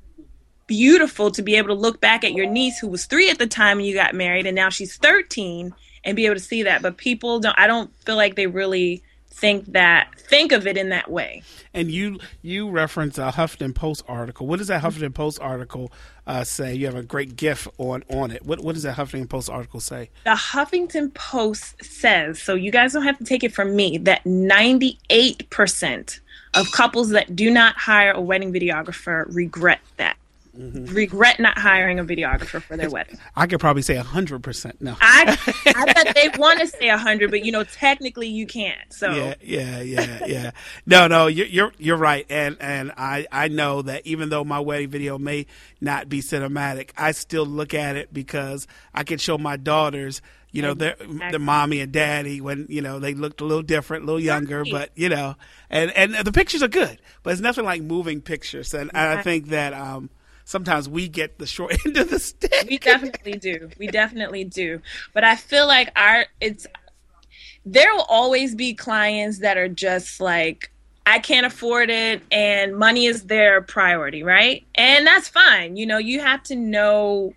beautiful 0.68 1.32
to 1.32 1.42
be 1.42 1.56
able 1.56 1.70
to 1.70 1.74
look 1.74 2.02
back 2.02 2.24
at 2.24 2.34
your 2.34 2.46
niece 2.46 2.78
who 2.78 2.88
was 2.88 3.06
3 3.06 3.30
at 3.30 3.40
the 3.40 3.48
time 3.48 3.80
you 3.80 3.94
got 3.94 4.14
married 4.14 4.46
and 4.46 4.56
now 4.56 4.70
she's 4.70 4.98
13 4.98 5.74
and 6.04 6.16
be 6.16 6.26
able 6.26 6.36
to 6.36 6.42
see 6.42 6.64
that. 6.64 6.82
But 6.82 6.98
people 6.98 7.40
don't 7.40 7.58
I 7.58 7.68
don't 7.68 7.92
feel 8.06 8.16
like 8.16 8.36
they 8.36 8.48
really 8.48 9.04
think 9.32 9.72
that 9.74 10.10
think 10.18 10.52
of 10.52 10.68
it 10.68 10.78
in 10.78 10.90
that 10.90 11.10
way. 11.10 11.44
And 11.74 11.90
you 11.90 12.20
you 12.42 12.70
reference 12.70 13.18
a 13.18 13.32
Huffington 13.32 13.74
Post 13.74 14.04
article. 14.08 14.48
What 14.48 14.60
does 14.60 14.68
that 14.68 14.84
Huffington 14.84 15.14
Post 15.14 15.40
article 15.40 15.92
uh, 16.28 16.44
say? 16.44 16.76
You 16.76 16.86
have 16.88 16.96
a 16.96 17.04
great 17.04 17.36
GIF 17.36 17.68
on 17.78 18.04
on 18.10 18.32
it. 18.32 18.46
What 18.46 18.62
what 18.62 18.74
does 18.74 18.84
that 18.84 18.98
Huffington 18.98 19.30
Post 19.30 19.50
article 19.50 19.80
say? 19.80 20.10
The 20.26 20.32
Huffington 20.32 21.14
Post 21.14 21.84
says 21.84 22.42
so. 22.42 22.56
You 22.56 22.72
guys 22.72 22.94
don't 22.94 23.04
have 23.04 23.18
to 23.18 23.24
take 23.24 23.44
it 23.44 23.54
from 23.54 23.76
me. 23.76 23.98
That 23.98 24.26
ninety 24.26 24.98
eight 25.10 25.50
percent 25.50 26.20
of 26.54 26.72
couples 26.72 27.10
that 27.10 27.36
do 27.36 27.52
not 27.52 27.76
hire 27.78 28.12
a 28.12 28.22
wedding 28.22 28.52
videographer 28.52 29.26
regret 29.34 29.80
that 29.98 30.18
mm-hmm. 30.60 30.94
regret 30.94 31.40
not 31.40 31.58
hiring 31.58 32.00
a 32.00 32.04
videographer 32.04 32.62
for 32.62 32.76
their 32.76 32.90
wedding. 32.90 33.18
I 33.36 33.48
could 33.48 33.60
probably 33.60 33.82
say 33.82 33.96
hundred 33.96 34.44
percent. 34.44 34.82
No, 34.82 34.96
I 35.00 35.38
I 35.66 35.94
bet 35.94 36.16
they 36.16 36.30
want 36.38 36.60
to 36.60 36.68
say 36.68 36.90
hundred, 36.90 37.32
but 37.32 37.46
you 37.46 37.52
know, 37.52 37.64
technically 37.64 38.28
you 38.28 38.46
can't. 38.46 38.92
So 38.92 39.12
yeah, 39.12 39.34
yeah, 39.42 39.82
yeah, 39.82 40.26
yeah. 40.26 40.52
No, 40.86 41.08
no, 41.08 41.28
you're 41.28 41.48
you're 41.48 41.74
you're 41.78 41.98
right, 41.98 42.26
and 42.30 42.58
and 42.60 42.92
I 42.98 43.26
I 43.32 43.48
know 43.48 43.82
that 43.84 44.06
even 44.06 44.30
though 44.30 44.44
my 44.44 44.60
wedding 44.60 44.90
video 44.90 45.18
may 45.18 45.46
not 45.80 46.10
be 46.10 46.22
cinematic, 46.22 46.92
I 46.98 47.12
still 47.12 47.46
look 47.46 47.74
at 47.74 47.96
it 47.96 48.14
because 48.14 48.68
I 48.94 49.04
can 49.04 49.18
show 49.18 49.38
my 49.38 49.58
daughters 49.58 50.22
you 50.52 50.64
know, 50.64 50.74
their 50.74 50.96
the 51.32 51.38
mommy 51.38 51.80
and 51.80 51.92
daddy 51.92 52.42
when 52.42 52.66
you 52.70 52.82
know 52.82 53.00
they 53.00 53.14
looked 53.14 53.42
a 53.42 53.46
little 53.46 53.62
different, 53.62 54.04
a 54.04 54.06
little 54.08 54.20
younger, 54.20 54.64
but 54.66 54.90
you 54.96 55.08
know, 55.08 55.36
and 55.70 55.92
and 55.92 56.16
the 56.16 56.32
pictures 56.32 56.64
are 56.64 56.68
good, 56.68 57.00
but 57.22 57.32
it's 57.32 57.42
nothing 57.42 57.66
like 57.66 57.84
moving 57.84 58.20
pictures, 58.22 58.74
and, 58.74 58.90
and 58.94 59.20
I 59.20 59.22
think 59.22 59.50
that 59.50 59.74
um, 59.74 60.10
sometimes 60.50 60.90
we 60.90 61.08
get 61.08 61.38
the 61.38 61.46
short 61.46 61.78
end 61.86 61.96
of 61.98 62.10
the 62.10 62.18
stick. 62.18 62.66
We 62.68 62.80
definitely 62.80 63.34
do. 63.34 63.70
We 63.78 63.88
definitely 63.88 64.44
do. 64.44 64.82
But 65.14 65.24
I 65.24 65.36
feel 65.36 65.68
like 65.68 65.92
our 65.96 66.26
it's 66.42 66.66
there 67.66 67.94
will 67.94 68.08
always 68.10 68.56
be 68.56 68.74
clients 68.74 69.40
that 69.40 69.58
are 69.58 69.68
just 69.70 70.20
like 70.20 70.72
I 71.06 71.20
can't 71.20 71.46
afford 71.46 71.90
it 71.90 72.24
and 72.32 72.76
money 72.76 73.06
is 73.06 73.26
their 73.26 73.62
priority, 73.62 74.24
right? 74.24 74.66
And 74.76 75.06
that's 75.06 75.28
fine. 75.28 75.78
You 75.78 75.86
know, 75.86 75.98
you 76.00 76.20
have 76.20 76.42
to 76.44 76.56
know 76.56 77.34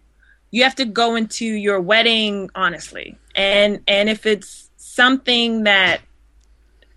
you 0.50 0.62
have 0.62 0.74
to 0.76 0.86
go 0.86 1.14
into 1.14 1.44
your 1.44 1.80
wedding 1.80 2.50
honestly. 2.54 3.18
And 3.34 3.82
and 3.86 4.08
if 4.08 4.24
it's 4.24 4.70
something 4.78 5.64
that 5.64 6.00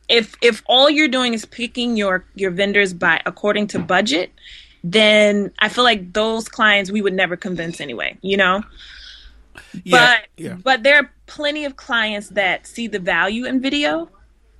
if 0.07 0.37
if 0.41 0.63
all 0.65 0.89
you're 0.89 1.09
doing 1.09 1.33
is 1.33 1.43
picking 1.43 1.97
your 1.97 2.25
your 2.35 2.51
vendors 2.51 2.93
by 2.93 3.21
according 3.25 3.67
to 3.67 3.79
budget, 3.79 4.31
then 4.91 5.51
I 5.57 5.69
feel 5.69 5.83
like 5.83 6.13
those 6.13 6.47
clients 6.47 6.91
we 6.91 7.01
would 7.01 7.13
never 7.13 7.35
convince 7.35 7.81
anyway, 7.81 8.17
you 8.21 8.37
know? 8.37 8.63
Yeah, 9.83 10.17
but 10.17 10.27
yeah. 10.37 10.57
but 10.63 10.83
there 10.83 10.97
are 10.97 11.11
plenty 11.25 11.65
of 11.65 11.75
clients 11.75 12.29
that 12.29 12.67
see 12.67 12.87
the 12.87 12.99
value 12.99 13.45
in 13.45 13.61
video. 13.61 14.09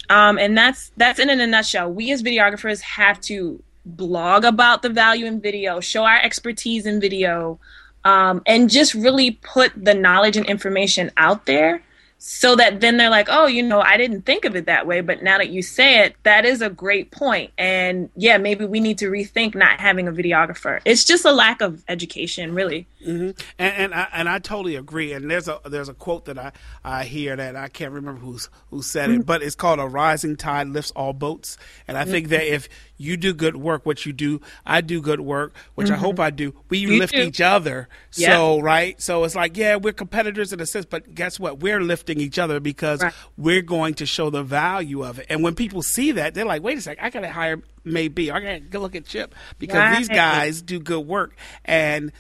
Um, 0.10 0.38
and 0.38 0.58
that's 0.58 0.92
that's 0.98 1.20
in, 1.20 1.30
in 1.30 1.40
a 1.40 1.48
nutshell. 1.48 1.92
We 1.92 2.12
as 2.12 2.24
videographers 2.24 2.82
have 2.82 3.22
to 3.22 3.62
blog 3.86 4.46
about 4.46 4.82
the 4.82 4.90
value 4.90 5.26
in 5.28 5.42
video, 5.42 5.80
show 5.80 6.06
our 6.06 6.18
expertise 6.18 6.88
in 6.88 7.00
video, 7.00 7.60
um, 8.04 8.42
and 8.48 8.70
just 8.70 8.96
really 8.96 9.32
put 9.32 9.72
the 9.76 9.94
knowledge 9.94 10.38
and 10.38 10.46
information 10.48 11.12
out 11.18 11.46
there 11.46 11.84
so 12.18 12.56
that 12.56 12.82
then 12.82 12.98
they're 12.98 13.10
like, 13.10 13.28
oh, 13.30 13.46
you 13.46 13.62
know, 13.62 13.82
I 13.82 13.98
didn't 13.98 14.24
think 14.24 14.46
of 14.46 14.56
it 14.56 14.66
that 14.66 14.88
way, 14.88 15.02
but 15.02 15.22
now 15.22 15.38
that 15.38 15.50
you 15.50 15.62
say 15.62 16.06
it, 16.06 16.16
that 16.24 16.46
is 16.46 16.62
a 16.62 16.70
great 16.70 17.12
point. 17.12 17.52
And 17.58 18.10
yeah, 18.16 18.38
maybe 18.38 18.66
we 18.66 18.80
need 18.80 18.98
to 19.00 19.12
rethink 19.12 19.54
not 19.54 19.80
having 19.80 20.08
a 20.08 20.12
videographer. 20.12 20.82
It's 20.86 21.04
just 21.04 21.26
a 21.26 21.32
lack 21.32 21.62
of 21.62 21.84
education, 21.88 22.56
really. 22.56 22.88
Mm-hmm. 23.06 23.40
And 23.60 23.76
and 23.76 23.94
I, 23.94 24.08
and 24.14 24.30
I 24.30 24.40
totally 24.40 24.76
agree. 24.76 25.14
And 25.14 25.30
there's 25.30 25.48
a 25.48 25.60
there's 25.66 25.90
a 25.90 25.94
quote 25.94 26.26
that 26.26 26.38
I, 26.38 26.52
I 26.84 27.04
hear 27.04 27.36
that 27.36 27.56
I 27.56 27.68
can't 27.68 27.92
remember 27.92 28.20
who's 28.20 28.50
who 28.70 28.82
said 28.82 29.10
mm-hmm. 29.10 29.22
it, 29.22 29.26
but 29.26 29.44
it's 29.44 29.56
called 29.56 29.80
"A 29.80 29.88
rising 29.88 30.36
tide 30.36 30.68
lifts 30.68 30.92
all 30.92 31.14
boats." 31.14 31.58
And 31.88 31.98
I 31.98 32.04
mm-hmm. 32.04 32.12
think 32.12 32.30
that 32.30 32.52
if 32.52 32.68
you 32.98 33.18
do 33.18 33.34
good 33.34 33.56
work, 33.56 33.86
what 33.86 34.06
you 34.06 34.14
do, 34.14 34.42
I 34.66 34.82
do 34.82 35.02
good 35.02 35.20
work, 35.20 35.54
which 35.76 35.90
I 35.90 35.96
hope 35.96 36.16
mm-hmm. 36.16 36.22
I 36.24 36.30
do. 36.32 36.54
We 36.70 36.80
you 36.80 37.00
lift 37.00 37.14
do. 37.14 37.22
each 37.22 37.42
other. 37.42 37.88
Yeah. 38.14 38.34
So 38.34 38.60
right, 38.60 39.00
so 39.02 39.24
it's 39.24 39.36
like 39.36 39.56
yeah, 39.58 39.76
we're 39.76 39.94
competitors 39.94 40.52
in 40.52 40.60
a 40.60 40.66
sense, 40.66 40.86
but 40.86 41.14
guess 41.14 41.40
what? 41.40 41.60
We're 41.60 41.82
lifting 41.82 42.20
each 42.20 42.40
other 42.40 42.60
because 42.60 43.02
right. 43.02 43.14
we're 43.38 43.62
going 43.62 43.94
to 43.96 44.06
show 44.06 44.30
the 44.30 44.44
value 44.44 45.04
of 45.04 45.20
it. 45.20 45.28
And 45.30 45.44
when 45.44 45.56
people 45.56 45.82
see 45.82 46.14
that, 46.14 46.34
they're 46.34 46.46
like, 46.46 46.64
wait 46.64 46.78
a 46.78 46.82
second, 46.82 47.04
I 47.06 47.10
got 47.10 47.22
to 47.22 47.30
hire 47.30 47.62
maybe 47.86 48.32
I 48.32 48.40
got 48.40 48.52
to 48.54 48.60
go 48.60 48.80
look 48.80 48.96
at 48.96 49.06
Chip 49.06 49.34
because 49.60 49.78
right. 49.78 49.98
these 49.98 50.10
guys 50.10 50.62
do 50.62 50.80
good 50.80 51.06
work 51.06 51.36
and 51.64 52.12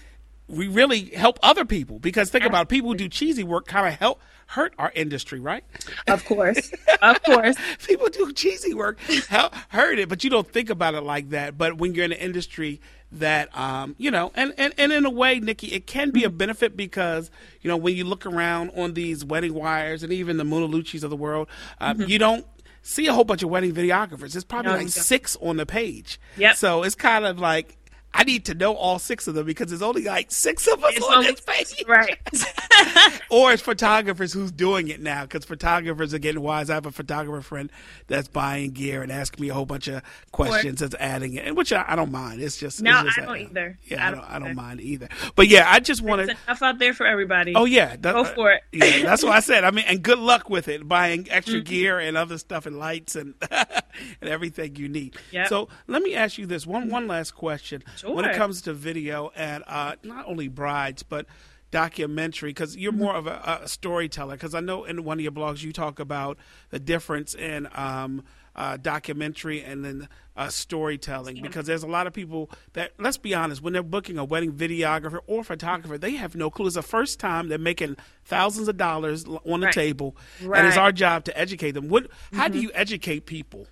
we 0.47 0.67
really 0.67 1.05
help 1.05 1.39
other 1.41 1.65
people 1.65 1.99
because 1.99 2.29
think 2.29 2.45
about 2.45 2.63
it, 2.63 2.69
people 2.69 2.91
who 2.91 2.97
do 2.97 3.10
cheesy 3.10 3.43
work 3.43 3.65
kind 3.65 3.88
of 3.88 3.93
help 3.95 4.21
hurt 4.47 4.73
our 4.77 4.91
industry, 4.93 5.39
right? 5.39 5.63
Of 6.08 6.23
course, 6.25 6.71
of 7.01 7.23
course. 7.23 7.55
people 7.86 8.08
do 8.10 8.31
cheesy 8.31 8.73
work 8.73 8.99
help 9.27 9.55
hurt 9.69 9.97
it, 9.97 10.08
but 10.08 10.23
you 10.23 10.29
don't 10.29 10.47
think 10.47 10.69
about 10.69 10.93
it 10.93 11.01
like 11.01 11.29
that. 11.29 11.58
But 11.58 11.77
when 11.77 11.95
you're 11.95 12.05
in 12.05 12.12
an 12.12 12.19
industry 12.19 12.79
that 13.13 13.55
um, 13.58 13.95
you 13.97 14.12
know, 14.12 14.31
and, 14.36 14.53
and 14.58 14.73
and 14.77 14.91
in 14.91 15.05
a 15.05 15.10
way, 15.10 15.39
Nikki, 15.39 15.67
it 15.67 15.88
can 15.88 16.12
be 16.12 16.23
a 16.23 16.27
mm-hmm. 16.27 16.38
benefit 16.38 16.77
because 16.77 17.31
you 17.62 17.67
know 17.69 17.77
when 17.77 17.95
you 17.95 18.03
look 18.03 18.25
around 18.25 18.71
on 18.75 18.93
these 18.93 19.25
wedding 19.25 19.53
wires 19.53 20.03
and 20.03 20.13
even 20.13 20.38
the 20.38 20.43
Munaluchi's 20.43 21.03
of 21.03 21.10
the 21.10 21.15
world, 21.15 21.47
um, 21.79 21.97
mm-hmm. 21.97 22.10
you 22.10 22.19
don't 22.19 22.45
see 22.84 23.08
a 23.08 23.13
whole 23.13 23.23
bunch 23.23 23.41
of 23.41 23.49
wedding 23.49 23.73
videographers. 23.73 24.34
There's 24.34 24.43
probably 24.43 24.71
no, 24.71 24.77
like 24.77 24.89
six 24.89 25.36
on 25.41 25.58
the 25.58 25.65
page. 25.65 26.19
Yeah. 26.38 26.53
So 26.53 26.84
it's 26.84 26.95
kind 26.95 27.25
of 27.25 27.39
like 27.39 27.77
I 28.15 28.23
need 28.23 28.45
to 28.45 28.54
know 28.54 28.73
all 28.75 28.97
six 28.97 29.28
of 29.28 29.36
them 29.36 29.45
because 29.45 29.67
there's 29.67 29.82
only 29.82 30.04
like 30.04 30.32
six 30.32 30.67
of 30.67 30.82
us 30.86 30.93
it's 30.95 31.06
on 31.06 31.23
this 31.23 31.41
page. 31.41 31.84
Right. 31.86 32.17
or 33.30 33.51
it's 33.51 33.62
photographers 33.62 34.32
who's 34.32 34.54
doing 34.54 34.88
it 34.88 35.01
now 35.01 35.23
because 35.23 35.43
photographers 35.43 36.13
are 36.13 36.19
getting 36.19 36.41
wise. 36.41 36.69
I 36.69 36.75
have 36.75 36.86
a 36.86 36.91
photographer 36.91 37.41
friend 37.41 37.69
that's 38.08 38.30
buying 38.30 38.71
gear 38.71 39.04
and 39.04 39.12
asking 39.12 39.41
me 39.41 39.49
a 39.49 39.54
whole 39.54 39.65
bunch 39.65 39.89
of 39.89 40.01
questions 40.32 40.80
that's 40.80 40.95
adding 40.95 41.34
it, 41.34 41.45
and 41.45 41.58
which 41.58 41.73
I, 41.73 41.84
I, 41.86 41.97
don't 41.97 42.12
mind. 42.12 42.41
It's 42.41 42.56
just 42.58 42.82
no, 42.82 43.01
it's 43.01 43.15
just 43.15 43.19
I 43.19 43.25
don't 43.25 43.38
either. 43.38 43.78
Yeah, 43.84 44.08
I 44.08 44.12
don't, 44.12 44.19
I 44.21 44.34
don't, 44.34 44.43
I 44.43 44.47
don't 44.47 44.56
mind 44.56 44.80
either. 44.80 45.10
But 45.36 45.49
yeah, 45.49 45.65
I 45.69 45.82
just 45.82 46.01
wanted 46.01 46.30
enough 46.30 46.62
out 46.62 46.80
there 46.80 46.93
for 46.93 47.06
everybody. 47.06 47.54
Oh 47.54 47.65
yeah, 47.65 47.97
that, 47.97 48.13
go 48.13 48.23
for 48.23 48.51
it. 48.51 48.63
yeah, 48.71 49.04
that's 49.04 49.23
what 49.23 49.34
I 49.34 49.41
said. 49.41 49.65
I 49.65 49.71
mean, 49.71 49.86
and 49.88 50.01
good 50.01 50.19
luck 50.19 50.49
with 50.49 50.69
it, 50.69 50.88
buying 50.88 51.28
extra 51.30 51.56
mm-hmm. 51.56 51.69
gear 51.69 51.99
and 51.99 52.15
other 52.15 52.38
stuff 52.38 52.65
and 52.65 52.80
lights 52.80 53.17
and 53.17 53.34
and 53.51 54.30
everything 54.30 54.78
you 54.78 54.88
need. 54.88 55.17
Yep. 55.32 55.47
So 55.47 55.67
let 55.88 56.01
me 56.01 56.15
ask 56.15 56.38
you 56.38 56.45
this 56.45 56.65
one 56.65 56.89
one 56.89 57.08
last 57.08 57.32
question. 57.32 57.84
Sure. 57.97 58.05
When 58.13 58.26
it 58.26 58.36
comes 58.36 58.62
to 58.63 58.74
video 58.74 59.32
and 59.36 59.63
uh, 59.68 59.96
not 60.04 60.28
only 60.28 60.48
brides, 60.48 61.04
but 61.04 61.26
documentary 61.72 62.52
because 62.52 62.78
you're 62.78 62.91
more 62.91 63.13
of 63.15 63.28
a, 63.28 63.60
a 63.63 63.68
storyteller. 63.68 64.36
Because 64.36 64.56
I 64.56 64.62
know 64.62 64.86
in 64.86 65.04
one 65.04 65.18
of 65.20 65.24
your 65.24 65.32
blogs 65.32 65.63
you 65.63 65.74
talk 65.74 66.00
about 66.00 66.38
the 66.70 66.80
difference 66.80 67.36
in 67.36 67.68
um, 67.74 68.24
uh, 68.56 68.78
documentary 68.78 69.62
and 69.62 69.84
then 69.84 70.08
uh, 70.38 70.48
storytelling. 70.48 71.41
Because 71.41 71.65
there's 71.65 71.84
a 71.84 71.88
lot 71.88 72.08
of 72.08 72.13
people 72.13 72.50
that, 72.74 72.91
let's 72.98 73.18
be 73.18 73.34
honest, 73.34 73.62
when 73.62 73.74
they're 73.74 73.84
booking 73.84 74.18
a 74.18 74.24
wedding 74.24 74.54
videographer 74.54 75.20
or 75.28 75.44
photographer, 75.44 75.98
they 75.98 76.12
have 76.12 76.36
no 76.36 76.50
clue. 76.50 76.68
It's 76.68 76.76
the 76.76 76.82
first 76.82 77.20
time 77.20 77.50
they're 77.50 77.58
making 77.58 77.98
thousands 78.24 78.68
of 78.68 78.78
dollars 78.78 79.26
on 79.26 79.60
the 79.60 79.65
right. 79.65 79.74
table, 79.74 80.15
right. 80.41 80.60
and 80.60 80.68
it's 80.68 80.78
our 80.78 80.91
job 80.91 81.26
to 81.26 81.38
educate 81.38 81.72
them. 81.72 81.89
What? 81.89 82.04
Mm-hmm. 82.04 82.38
How 82.38 82.48
do 82.48 82.54
mm-hmm. 82.54 82.63
you 82.63 82.72
educate 82.74 83.26
people 83.26 83.68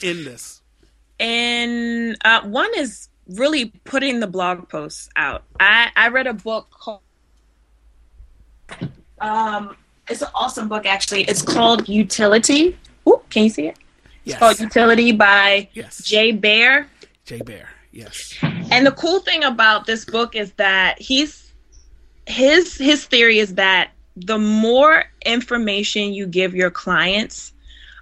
in 0.00 0.24
this? 0.24 0.62
And 1.18 2.16
uh, 2.24 2.42
one 2.42 2.70
is 2.76 3.08
really 3.28 3.66
putting 3.84 4.20
the 4.20 4.26
blog 4.26 4.68
posts 4.68 5.08
out. 5.16 5.44
I, 5.58 5.90
I 5.96 6.08
read 6.08 6.26
a 6.26 6.34
book 6.34 6.68
called 6.70 7.00
um 9.20 9.76
it's 10.08 10.22
an 10.22 10.28
awesome 10.34 10.68
book 10.68 10.86
actually. 10.86 11.22
It's 11.22 11.42
called 11.42 11.86
Youtility. 11.86 12.76
Ooh, 13.08 13.20
can 13.30 13.44
you 13.44 13.48
see 13.48 13.68
it? 13.68 13.78
Yes. 14.24 14.34
It's 14.34 14.38
called 14.38 14.56
Youtility 14.56 15.16
by 15.16 15.68
yes. 15.72 16.02
Jay 16.02 16.32
Baer. 16.32 16.88
Jay 17.24 17.40
Baer, 17.40 17.68
yes. 17.92 18.34
And 18.42 18.86
the 18.86 18.92
cool 18.92 19.20
thing 19.20 19.44
about 19.44 19.86
this 19.86 20.04
book 20.04 20.34
is 20.36 20.52
that 20.52 21.00
he's 21.00 21.52
his 22.26 22.76
his 22.76 23.06
theory 23.06 23.38
is 23.38 23.54
that 23.54 23.92
the 24.16 24.38
more 24.38 25.04
information 25.24 26.12
you 26.12 26.26
give 26.26 26.54
your 26.54 26.70
clients, 26.70 27.52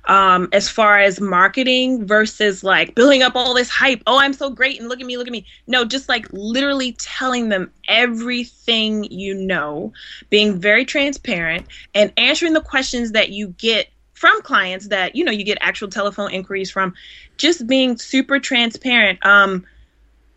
um, 0.07 0.49
as 0.53 0.69
far 0.69 0.99
as 0.99 1.21
marketing 1.21 2.07
versus 2.07 2.65
like 2.65 2.95
building 2.95 3.23
up 3.23 3.37
all 3.37 3.55
this 3.55 3.69
hype. 3.69 4.03
Oh, 4.07 4.19
I'm 4.19 4.33
so 4.33 4.51
great 4.51 4.81
and 4.81 4.89
look 4.89 5.01
at 5.01 5.07
me, 5.07 5.17
look 5.17 5.29
at 5.29 5.33
me. 5.33 5.47
No, 5.67 5.85
just 5.85 6.09
like 6.09 6.27
literally 6.33 6.93
telling 6.93 7.49
them 7.49 7.71
everything 7.89 9.05
you 9.05 9.35
know, 9.35 9.93
being 10.31 10.59
very 10.59 10.85
transparent 10.85 11.67
and 11.95 12.13
answering 12.17 12.53
the 12.53 12.61
questions 12.61 13.13
that 13.13 13.31
you 13.31 13.49
get 13.59 13.89
from 14.13 14.41
clients 14.43 14.87
that 14.87 15.17
you 15.17 15.25
know 15.25 15.33
you 15.33 15.43
get 15.43 15.59
actual 15.61 15.89
telephone 15.89 16.31
inquiries 16.31 16.71
from 16.71 16.95
just 17.39 17.67
being 17.67 17.99
super 17.99 18.39
transparent 18.39 19.19
um, 19.27 19.67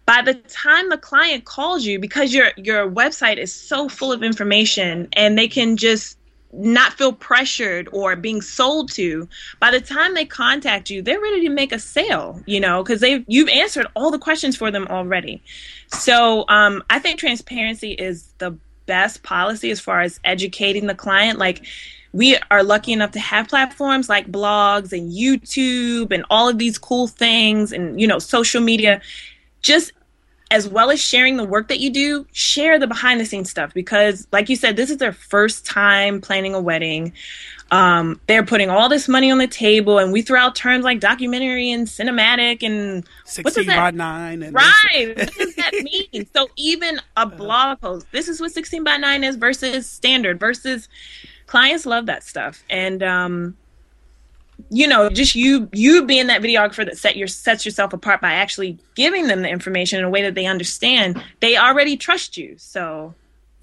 by 0.08 0.24
the 0.24 0.34
time 0.34 0.90
the 0.90 0.98
client 0.98 1.46
calls 1.46 1.86
you 1.86 2.00
because 2.00 2.34
your 2.34 2.50
your 2.58 2.90
website 2.90 3.38
is 3.38 3.54
so 3.54 3.88
full 3.88 4.12
of 4.12 4.24
information 4.24 5.08
and 5.14 5.38
they 5.38 5.48
can 5.48 5.78
just 5.78 6.18
not 6.54 6.94
feel 6.94 7.12
pressured 7.12 7.90
or 7.92 8.16
being 8.16 8.42
sold 8.42 8.92
to 8.92 9.28
by 9.60 9.72
the 9.72 9.82
time 9.82 10.14
they 10.14 10.26
contact 10.26 10.90
you 10.90 11.02
they're 11.02 11.20
ready 11.20 11.42
to 11.42 11.50
make 11.50 11.72
a 11.72 11.80
sale 11.80 12.42
you 12.46 12.60
know 12.60 12.82
because 12.82 13.02
they've 13.02 13.26
you've 13.28 13.50
answered 13.50 13.86
all 13.96 14.12
the 14.12 14.20
questions 14.20 14.56
for 14.56 14.72
them 14.72 14.88
already. 14.88 15.42
So 15.88 16.46
um, 16.48 16.84
i 16.90 17.00
think 17.00 17.20
transparency 17.20 17.92
is 17.92 18.30
the 18.38 18.58
best 18.86 19.24
policy 19.24 19.72
as 19.72 19.80
far 19.80 20.02
as 20.02 20.20
educating 20.24 20.88
the 20.88 20.96
client. 20.96 21.40
Like 21.40 21.66
we 22.14 22.38
are 22.50 22.64
lucky 22.64 22.94
enough 22.94 23.12
to 23.12 23.20
have 23.20 23.48
platforms 23.48 24.08
like 24.08 24.32
blogs 24.32 24.94
and 24.94 25.12
youtube 25.12 26.14
and 26.14 26.26
all 26.30 26.48
of 26.48 26.58
these 26.58 26.78
cool 26.78 27.08
things 27.08 27.72
and 27.72 28.00
you 28.00 28.08
know 28.08 28.20
social 28.20 28.62
media. 28.62 29.02
Just 29.62 29.92
as 30.52 30.68
well 30.68 30.92
as 30.92 31.02
sharing 31.02 31.38
the 31.38 31.44
work 31.44 31.68
that 31.70 31.80
you 31.80 31.90
do, 31.90 32.26
share 32.32 32.78
the 32.78 32.88
behind 32.88 33.20
the 33.20 33.26
scenes 33.26 33.50
stuff 33.50 33.74
because, 33.74 34.28
like 34.32 34.48
you 34.48 34.56
said, 34.56 34.76
this 34.76 34.90
is 34.90 34.98
their 34.98 35.12
first 35.12 35.66
time 35.66 36.22
planning 36.22 36.54
a 36.54 36.62
wedding. 36.62 37.14
Um, 37.72 38.22
they're 38.28 38.46
putting 38.46 38.70
all 38.70 38.88
this 38.88 39.08
money 39.08 39.32
on 39.32 39.40
the 39.40 39.48
table, 39.48 39.98
and 39.98 40.14
we 40.14 40.22
throw 40.22 40.40
out 40.40 40.56
terms 40.56 40.86
like 40.86 41.00
documentary 41.00 41.72
and 41.72 41.88
cinematic 41.88 42.62
and 42.62 43.04
sixteen 43.26 43.66
by 43.66 43.90
nine. 43.90 44.44
And 44.44 44.54
right? 44.54 45.14
what 45.18 45.34
does 45.34 45.56
that 45.56 45.74
mean? 46.14 46.28
So 46.36 46.48
even 46.58 47.02
a 47.18 47.26
blog 47.26 47.82
post, 47.82 48.06
this 48.12 48.28
is 48.28 48.40
what 48.40 48.52
sixteen 48.52 48.84
by 48.84 48.98
nine 48.98 49.24
is 49.24 49.36
versus 49.36 49.90
standard 49.90 50.40
versus 50.40 50.88
clients 51.48 51.88
love 51.88 52.06
that 52.06 52.24
stuff, 52.24 52.64
and 52.70 53.02
um, 53.02 53.58
you 54.70 54.88
know, 54.88 55.10
just 55.10 55.36
you 55.36 55.70
you 55.74 56.06
being 56.06 56.28
that 56.28 56.42
videographer 56.42 56.86
that 56.86 56.98
set 56.98 57.16
your 57.16 57.28
sets 57.28 57.66
yourself 57.66 57.94
apart 57.94 58.22
by 58.22 58.34
actually 58.34 58.78
giving 58.96 59.28
them 59.28 59.42
the 59.42 59.50
information 59.50 60.00
in 60.00 60.06
a 60.06 60.10
way 60.10 60.22
that 60.24 60.36
they 60.36 60.46
understand, 60.46 61.22
they 61.40 61.58
already 61.58 61.98
trust 61.98 62.38
you. 62.38 62.56
So 62.58 63.14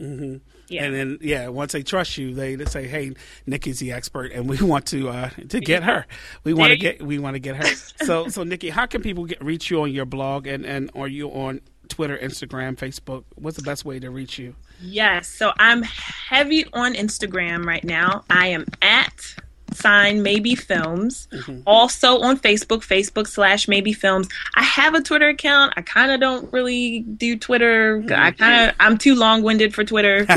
mm-hmm. 0.00 0.36
Yeah. 0.72 0.84
And 0.84 0.94
then 0.94 1.18
yeah, 1.20 1.48
once 1.48 1.72
they 1.72 1.82
trust 1.82 2.16
you, 2.16 2.34
they, 2.34 2.54
they 2.54 2.64
say, 2.64 2.86
"Hey, 2.86 3.12
Nikki's 3.46 3.78
the 3.78 3.92
expert, 3.92 4.32
and 4.32 4.48
we 4.48 4.56
want 4.62 4.86
to 4.86 5.10
uh, 5.10 5.28
to 5.50 5.60
get 5.60 5.82
her. 5.82 6.06
We 6.44 6.54
want 6.54 6.70
to 6.70 6.78
get 6.78 7.02
we 7.02 7.18
want 7.18 7.34
to 7.34 7.40
get 7.40 7.56
her." 7.56 7.64
so 8.04 8.28
so 8.28 8.42
Nikki, 8.42 8.70
how 8.70 8.86
can 8.86 9.02
people 9.02 9.26
get 9.26 9.42
reach 9.44 9.70
you 9.70 9.82
on 9.82 9.92
your 9.92 10.06
blog 10.06 10.46
and 10.46 10.64
and 10.64 10.90
are 10.94 11.08
you 11.08 11.28
on 11.28 11.60
Twitter, 11.88 12.16
Instagram, 12.16 12.76
Facebook? 12.76 13.24
What's 13.34 13.56
the 13.56 13.62
best 13.62 13.84
way 13.84 13.98
to 14.00 14.10
reach 14.10 14.38
you? 14.38 14.54
Yes, 14.80 15.28
so 15.28 15.52
I'm 15.58 15.82
heavy 15.82 16.64
on 16.72 16.94
Instagram 16.94 17.64
right 17.66 17.84
now. 17.84 18.24
I 18.30 18.48
am 18.48 18.66
at 18.80 19.36
sign 19.72 20.22
maybe 20.22 20.54
films. 20.54 21.28
Mm-hmm. 21.32 21.62
also 21.66 22.20
on 22.20 22.38
facebook 22.38 22.86
facebook 22.86 23.26
slash 23.26 23.66
maybe 23.68 23.92
films. 23.92 24.28
I 24.54 24.62
have 24.62 24.94
a 24.94 25.02
twitter 25.02 25.28
account. 25.28 25.74
I 25.76 25.82
kind 25.82 26.10
of 26.10 26.20
don't 26.20 26.50
really 26.52 27.00
do 27.00 27.36
twitter. 27.36 27.98
Mm-hmm. 27.98 28.12
i 28.12 28.30
kind 28.32 28.70
of 28.70 28.76
i'm 28.80 28.98
too 28.98 29.14
long-winded 29.14 29.74
for 29.74 29.84
twitter. 29.84 30.26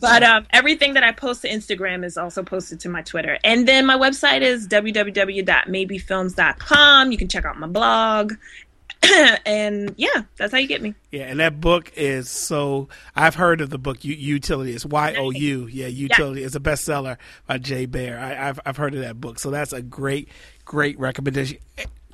But 0.00 0.22
um, 0.22 0.46
everything 0.50 0.94
that 0.94 1.04
i 1.04 1.12
post 1.12 1.42
to 1.42 1.48
instagram 1.48 2.04
is 2.04 2.16
also 2.16 2.42
posted 2.42 2.80
to 2.80 2.88
my 2.88 3.02
twitter. 3.02 3.38
And 3.44 3.68
then 3.68 3.84
my 3.86 3.96
website 3.96 4.40
is 4.40 4.66
www.maybefilms.com 4.66 7.12
you 7.12 7.18
can 7.18 7.28
check 7.28 7.44
out 7.44 7.58
my 7.58 7.66
blog 7.66 8.32
and 9.46 9.94
yeah, 9.96 10.22
that's 10.36 10.52
how 10.52 10.58
you 10.58 10.66
get 10.66 10.82
me. 10.82 10.94
Yeah, 11.10 11.24
and 11.24 11.40
that 11.40 11.60
book 11.60 11.92
is 11.96 12.28
so. 12.30 12.88
I've 13.16 13.34
heard 13.34 13.60
of 13.60 13.70
the 13.70 13.78
book 13.78 14.04
U- 14.04 14.38
Youtility. 14.38 14.74
It's 14.74 14.86
Y 14.86 15.14
O 15.16 15.30
U. 15.30 15.66
Yeah, 15.66 15.88
Youtility. 15.88 16.40
Yeah. 16.40 16.46
It's 16.46 16.54
a 16.54 16.60
bestseller 16.60 17.16
by 17.46 17.58
Jay 17.58 17.86
Baer. 17.86 18.18
I, 18.18 18.34
have 18.34 18.60
I've 18.64 18.76
heard 18.76 18.94
of 18.94 19.00
that 19.00 19.20
book, 19.20 19.38
so 19.38 19.50
that's 19.50 19.72
a 19.72 19.82
great 19.82 20.28
great 20.64 20.98
recommendation. 20.98 21.58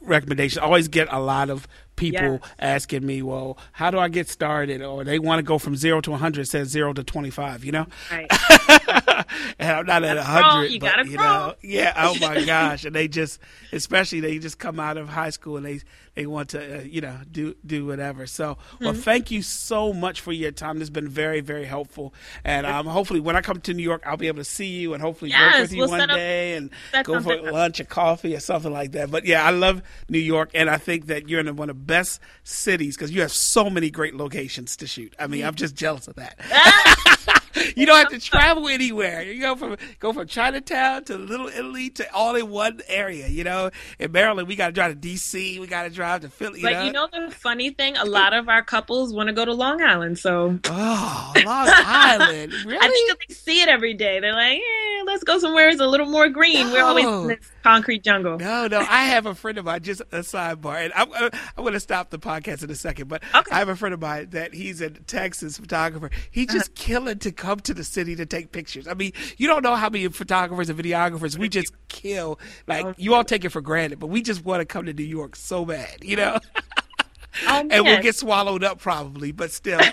Recommendation. 0.02 0.62
Always 0.62 0.88
get 0.88 1.08
a 1.10 1.20
lot 1.20 1.50
of 1.50 1.66
people 1.96 2.40
yes. 2.42 2.50
asking 2.58 3.04
me, 3.04 3.22
"Well, 3.22 3.58
how 3.72 3.90
do 3.90 3.98
I 3.98 4.08
get 4.08 4.28
started?" 4.28 4.82
Or 4.82 5.04
they 5.04 5.18
want 5.18 5.38
to 5.38 5.42
go 5.42 5.58
from 5.58 5.76
zero 5.76 6.00
to 6.02 6.10
100. 6.12 6.42
It 6.42 6.46
says 6.46 6.68
zero 6.68 6.92
to 6.92 7.02
25. 7.02 7.64
You 7.64 7.72
know, 7.72 7.86
right. 8.10 8.26
and 9.58 9.72
I'm 9.72 9.86
not 9.86 10.04
at 10.04 10.16
100. 10.16 10.66
You 10.66 10.80
but, 10.80 11.06
you 11.06 11.16
know, 11.16 11.54
yeah. 11.62 11.92
Oh 11.96 12.16
my 12.20 12.44
gosh! 12.44 12.84
And 12.84 12.94
they 12.94 13.08
just, 13.08 13.40
especially 13.72 14.20
they 14.20 14.38
just 14.38 14.58
come 14.58 14.78
out 14.78 14.96
of 14.96 15.08
high 15.08 15.30
school 15.30 15.56
and 15.56 15.66
they 15.66 15.80
they 16.14 16.26
want 16.26 16.50
to, 16.50 16.78
uh, 16.78 16.82
you 16.82 17.00
know, 17.00 17.18
do 17.30 17.54
do 17.64 17.86
whatever. 17.86 18.26
So, 18.26 18.56
well, 18.80 18.92
mm-hmm. 18.92 19.02
thank 19.02 19.30
you 19.30 19.42
so 19.42 19.92
much 19.92 20.20
for 20.20 20.32
your 20.32 20.50
time. 20.50 20.78
This 20.78 20.88
has 20.88 20.90
been 20.90 21.08
very 21.08 21.40
very 21.40 21.64
helpful. 21.64 22.14
And 22.44 22.66
um, 22.66 22.86
hopefully, 22.86 23.20
when 23.20 23.36
I 23.36 23.42
come 23.42 23.60
to 23.60 23.74
New 23.74 23.82
York, 23.82 24.02
I'll 24.06 24.16
be 24.16 24.28
able 24.28 24.38
to 24.38 24.44
see 24.44 24.66
you 24.66 24.94
and 24.94 25.02
hopefully 25.02 25.30
yes, 25.30 25.54
work 25.54 25.62
with 25.62 25.72
you 25.72 25.80
we'll 25.82 25.90
one 25.90 26.08
day 26.08 26.54
and 26.54 26.70
go 27.04 27.20
for 27.20 27.36
lunch 27.52 27.80
or 27.80 27.84
coffee 27.84 28.34
or 28.34 28.40
something 28.40 28.72
like 28.72 28.92
that. 28.92 29.10
But 29.10 29.24
yeah, 29.24 29.44
I 29.44 29.50
love 29.50 29.82
New 30.08 30.18
York, 30.18 30.50
and 30.54 30.70
I 30.70 30.78
think 30.78 31.06
that 31.06 31.28
you're 31.28 31.40
in 31.40 31.56
one 31.56 31.70
of 31.70 31.85
best 31.86 32.20
cities 32.44 32.96
because 32.96 33.10
you 33.10 33.20
have 33.20 33.32
so 33.32 33.70
many 33.70 33.90
great 33.90 34.14
locations 34.14 34.76
to 34.78 34.86
shoot. 34.86 35.14
I 35.18 35.26
mean, 35.26 35.44
I'm 35.44 35.54
just 35.54 35.74
jealous 35.74 36.08
of 36.08 36.16
that. 36.16 36.38
you 37.76 37.86
don't 37.86 37.98
have 37.98 38.10
to 38.10 38.20
travel 38.20 38.68
anywhere. 38.68 39.22
You 39.22 39.40
go 39.40 39.56
from 39.56 39.76
go 39.98 40.12
from 40.12 40.26
Chinatown 40.26 41.04
to 41.04 41.16
Little 41.16 41.48
Italy 41.48 41.90
to 41.90 42.14
all 42.14 42.34
in 42.36 42.50
one 42.50 42.80
area. 42.88 43.28
You 43.28 43.44
know, 43.44 43.70
in 43.98 44.12
Maryland, 44.12 44.48
we 44.48 44.56
got 44.56 44.66
to 44.66 44.72
drive 44.72 44.92
to 44.92 44.96
D.C. 44.96 45.60
We 45.60 45.66
got 45.66 45.84
to 45.84 45.90
drive 45.90 46.22
to 46.22 46.28
Philly. 46.28 46.62
but 46.62 46.72
know? 46.72 46.84
you 46.84 46.92
know 46.92 47.08
the 47.12 47.30
funny 47.30 47.70
thing, 47.70 47.96
a 47.96 48.04
lot 48.04 48.32
of 48.32 48.48
our 48.48 48.62
couples 48.62 49.12
want 49.12 49.28
to 49.28 49.32
go 49.32 49.44
to 49.44 49.52
Long 49.52 49.82
Island. 49.82 50.18
So 50.18 50.58
oh, 50.64 51.32
Long 51.44 51.68
Island, 51.68 52.52
really? 52.64 52.78
I 52.78 52.88
think 52.88 53.18
they 53.28 53.34
see 53.34 53.62
it 53.62 53.68
every 53.68 53.94
day. 53.94 54.20
They're 54.20 54.32
like, 54.32 54.58
eh, 54.58 55.02
let's 55.06 55.24
go 55.24 55.38
somewhere 55.38 55.68
it's 55.68 55.80
a 55.80 55.86
little 55.86 56.06
more 56.06 56.28
green. 56.28 56.66
No. 56.66 56.72
We're 56.72 56.84
always 56.84 57.04
in 57.06 57.26
this 57.28 57.50
concrete 57.62 58.02
jungle. 58.02 58.38
No, 58.38 58.66
no. 58.66 58.80
I 58.80 59.04
have 59.04 59.26
a 59.26 59.34
friend 59.34 59.58
of 59.58 59.64
mine. 59.64 59.82
Just 59.82 60.00
a 60.12 60.18
sidebar, 60.18 60.84
and 60.84 60.92
I'm, 60.94 61.12
I'm 61.12 61.30
going 61.62 61.72
to 61.72 61.80
stop 61.80 62.10
the 62.10 62.18
podcast 62.18 62.62
in 62.62 62.70
a 62.70 62.74
second. 62.74 63.08
But 63.08 63.22
okay. 63.34 63.50
I 63.52 63.58
have 63.58 63.68
a 63.68 63.76
friend 63.76 63.94
of 63.94 64.00
mine 64.00 64.30
that 64.30 64.54
he's 64.54 64.80
a 64.80 64.90
Texas 64.90 65.58
photographer. 65.58 66.10
He's 66.30 66.46
just 66.48 66.70
uh-huh. 66.70 66.84
killing 66.86 67.18
to 67.20 67.32
come 67.46 67.60
to 67.60 67.74
the 67.74 67.84
city 67.84 68.16
to 68.16 68.26
take 68.26 68.50
pictures. 68.50 68.88
I 68.88 68.94
mean, 68.94 69.12
you 69.36 69.46
don't 69.46 69.62
know 69.62 69.76
how 69.76 69.88
many 69.88 70.08
photographers 70.08 70.68
and 70.68 70.78
videographers 70.78 71.38
we 71.38 71.48
just 71.48 71.72
kill. 71.88 72.40
Like 72.66 72.96
you 72.98 73.14
all 73.14 73.24
take 73.24 73.44
it 73.44 73.50
for 73.50 73.60
granted, 73.60 74.00
but 74.00 74.08
we 74.08 74.20
just 74.20 74.44
want 74.44 74.60
to 74.60 74.66
come 74.66 74.86
to 74.86 74.92
New 74.92 75.04
York 75.04 75.36
so 75.36 75.64
bad, 75.64 76.02
you 76.02 76.16
know. 76.16 76.40
Oh, 77.46 77.66
and 77.70 77.84
we'll 77.84 78.02
get 78.02 78.16
swallowed 78.16 78.64
up 78.64 78.80
probably, 78.80 79.30
but 79.30 79.52
still. 79.52 79.80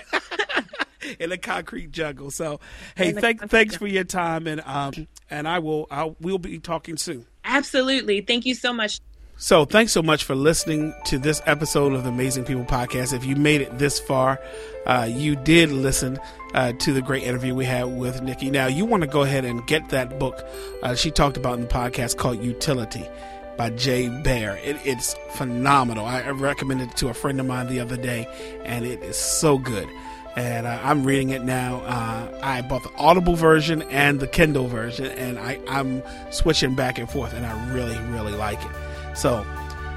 in 1.18 1.32
a 1.32 1.38
concrete 1.38 1.90
jungle. 1.90 2.30
So, 2.30 2.60
hey, 2.96 3.12
thank, 3.12 3.48
thanks 3.50 3.76
for 3.76 3.86
your 3.86 4.04
time, 4.04 4.46
and 4.46 4.60
um, 4.62 5.06
and 5.30 5.48
I 5.48 5.58
will, 5.58 5.86
I 5.90 6.14
will 6.20 6.38
be 6.38 6.58
talking 6.58 6.96
soon. 6.96 7.26
Absolutely, 7.44 8.20
thank 8.20 8.46
you 8.46 8.54
so 8.54 8.72
much. 8.72 9.00
So, 9.36 9.64
thanks 9.64 9.92
so 9.92 10.02
much 10.02 10.24
for 10.24 10.34
listening 10.34 10.94
to 11.06 11.18
this 11.18 11.42
episode 11.44 11.92
of 11.92 12.04
the 12.04 12.10
Amazing 12.10 12.44
People 12.44 12.64
podcast. 12.64 13.12
If 13.12 13.24
you 13.24 13.36
made 13.36 13.60
it 13.60 13.78
this 13.78 13.98
far, 13.98 14.40
uh, 14.86 15.08
you 15.10 15.36
did 15.36 15.72
listen 15.72 16.18
uh, 16.54 16.72
to 16.72 16.92
the 16.92 17.02
great 17.02 17.24
interview 17.24 17.54
we 17.54 17.64
had 17.64 17.84
with 17.84 18.22
Nikki. 18.22 18.50
Now, 18.50 18.66
you 18.66 18.84
want 18.84 19.02
to 19.02 19.08
go 19.08 19.22
ahead 19.22 19.44
and 19.44 19.66
get 19.66 19.90
that 19.90 20.18
book 20.18 20.40
uh, 20.82 20.94
she 20.94 21.10
talked 21.10 21.36
about 21.36 21.54
in 21.54 21.62
the 21.62 21.68
podcast 21.68 22.16
called 22.16 22.40
Youtility 22.40 23.10
by 23.56 23.70
Jay 23.70 24.08
Baer. 24.08 24.58
It, 24.62 24.76
it's 24.84 25.14
phenomenal. 25.30 26.06
I 26.06 26.28
recommended 26.30 26.90
it 26.90 26.96
to 26.98 27.08
a 27.08 27.14
friend 27.14 27.40
of 27.40 27.46
mine 27.46 27.68
the 27.68 27.80
other 27.80 27.96
day, 27.96 28.26
and 28.64 28.84
it 28.84 29.02
is 29.02 29.16
so 29.16 29.58
good. 29.58 29.88
And 30.36 30.66
uh, 30.66 30.80
I'm 30.82 31.04
reading 31.04 31.30
it 31.30 31.42
now. 31.42 31.76
Uh, 31.82 32.40
I 32.42 32.62
bought 32.62 32.82
the 32.82 32.92
Audible 32.96 33.36
version 33.36 33.82
and 33.82 34.18
the 34.18 34.26
Kindle 34.26 34.66
version, 34.66 35.06
and 35.06 35.38
I, 35.38 35.60
I'm 35.68 36.02
switching 36.30 36.74
back 36.74 36.98
and 36.98 37.08
forth, 37.08 37.32
and 37.34 37.46
I 37.46 37.72
really, 37.72 37.98
really 38.10 38.32
like 38.32 38.62
it. 38.64 39.16
So, 39.16 39.46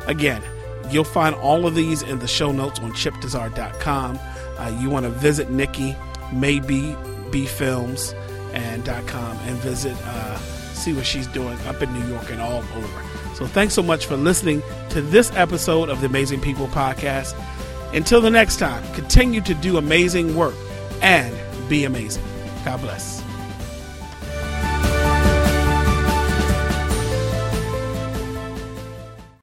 again, 0.05 0.43
you'll 0.91 1.03
find 1.03 1.33
all 1.35 1.65
of 1.65 1.73
these 1.73 2.03
in 2.03 2.19
the 2.19 2.27
show 2.27 2.51
notes 2.51 2.79
on 2.79 2.91
chipdizard.com. 2.91 4.19
Uh, 4.59 4.77
you 4.79 4.89
want 4.89 5.05
to 5.05 5.11
visit 5.11 5.49
Nikki, 5.49 5.95
maybe 6.33 6.95
Films 7.45 8.15
and 8.53 8.83
.com 8.85 9.37
and 9.43 9.55
visit, 9.57 9.95
uh, 10.05 10.37
see 10.73 10.91
what 10.93 11.05
she's 11.05 11.27
doing 11.27 11.55
up 11.67 11.81
in 11.83 11.93
New 11.93 12.07
York 12.07 12.31
and 12.31 12.41
all 12.41 12.63
over. 12.75 13.03
So 13.35 13.45
thanks 13.45 13.75
so 13.75 13.83
much 13.83 14.07
for 14.07 14.17
listening 14.17 14.63
to 14.89 15.01
this 15.01 15.31
episode 15.35 15.89
of 15.89 16.01
the 16.01 16.07
Amazing 16.07 16.41
People 16.41 16.67
Podcast. 16.67 17.35
Until 17.93 18.21
the 18.21 18.31
next 18.31 18.57
time, 18.57 18.83
continue 18.95 19.41
to 19.41 19.53
do 19.53 19.77
amazing 19.77 20.35
work 20.35 20.55
and 21.03 21.35
be 21.69 21.85
amazing. 21.85 22.23
God 22.65 22.81
bless. 22.81 23.16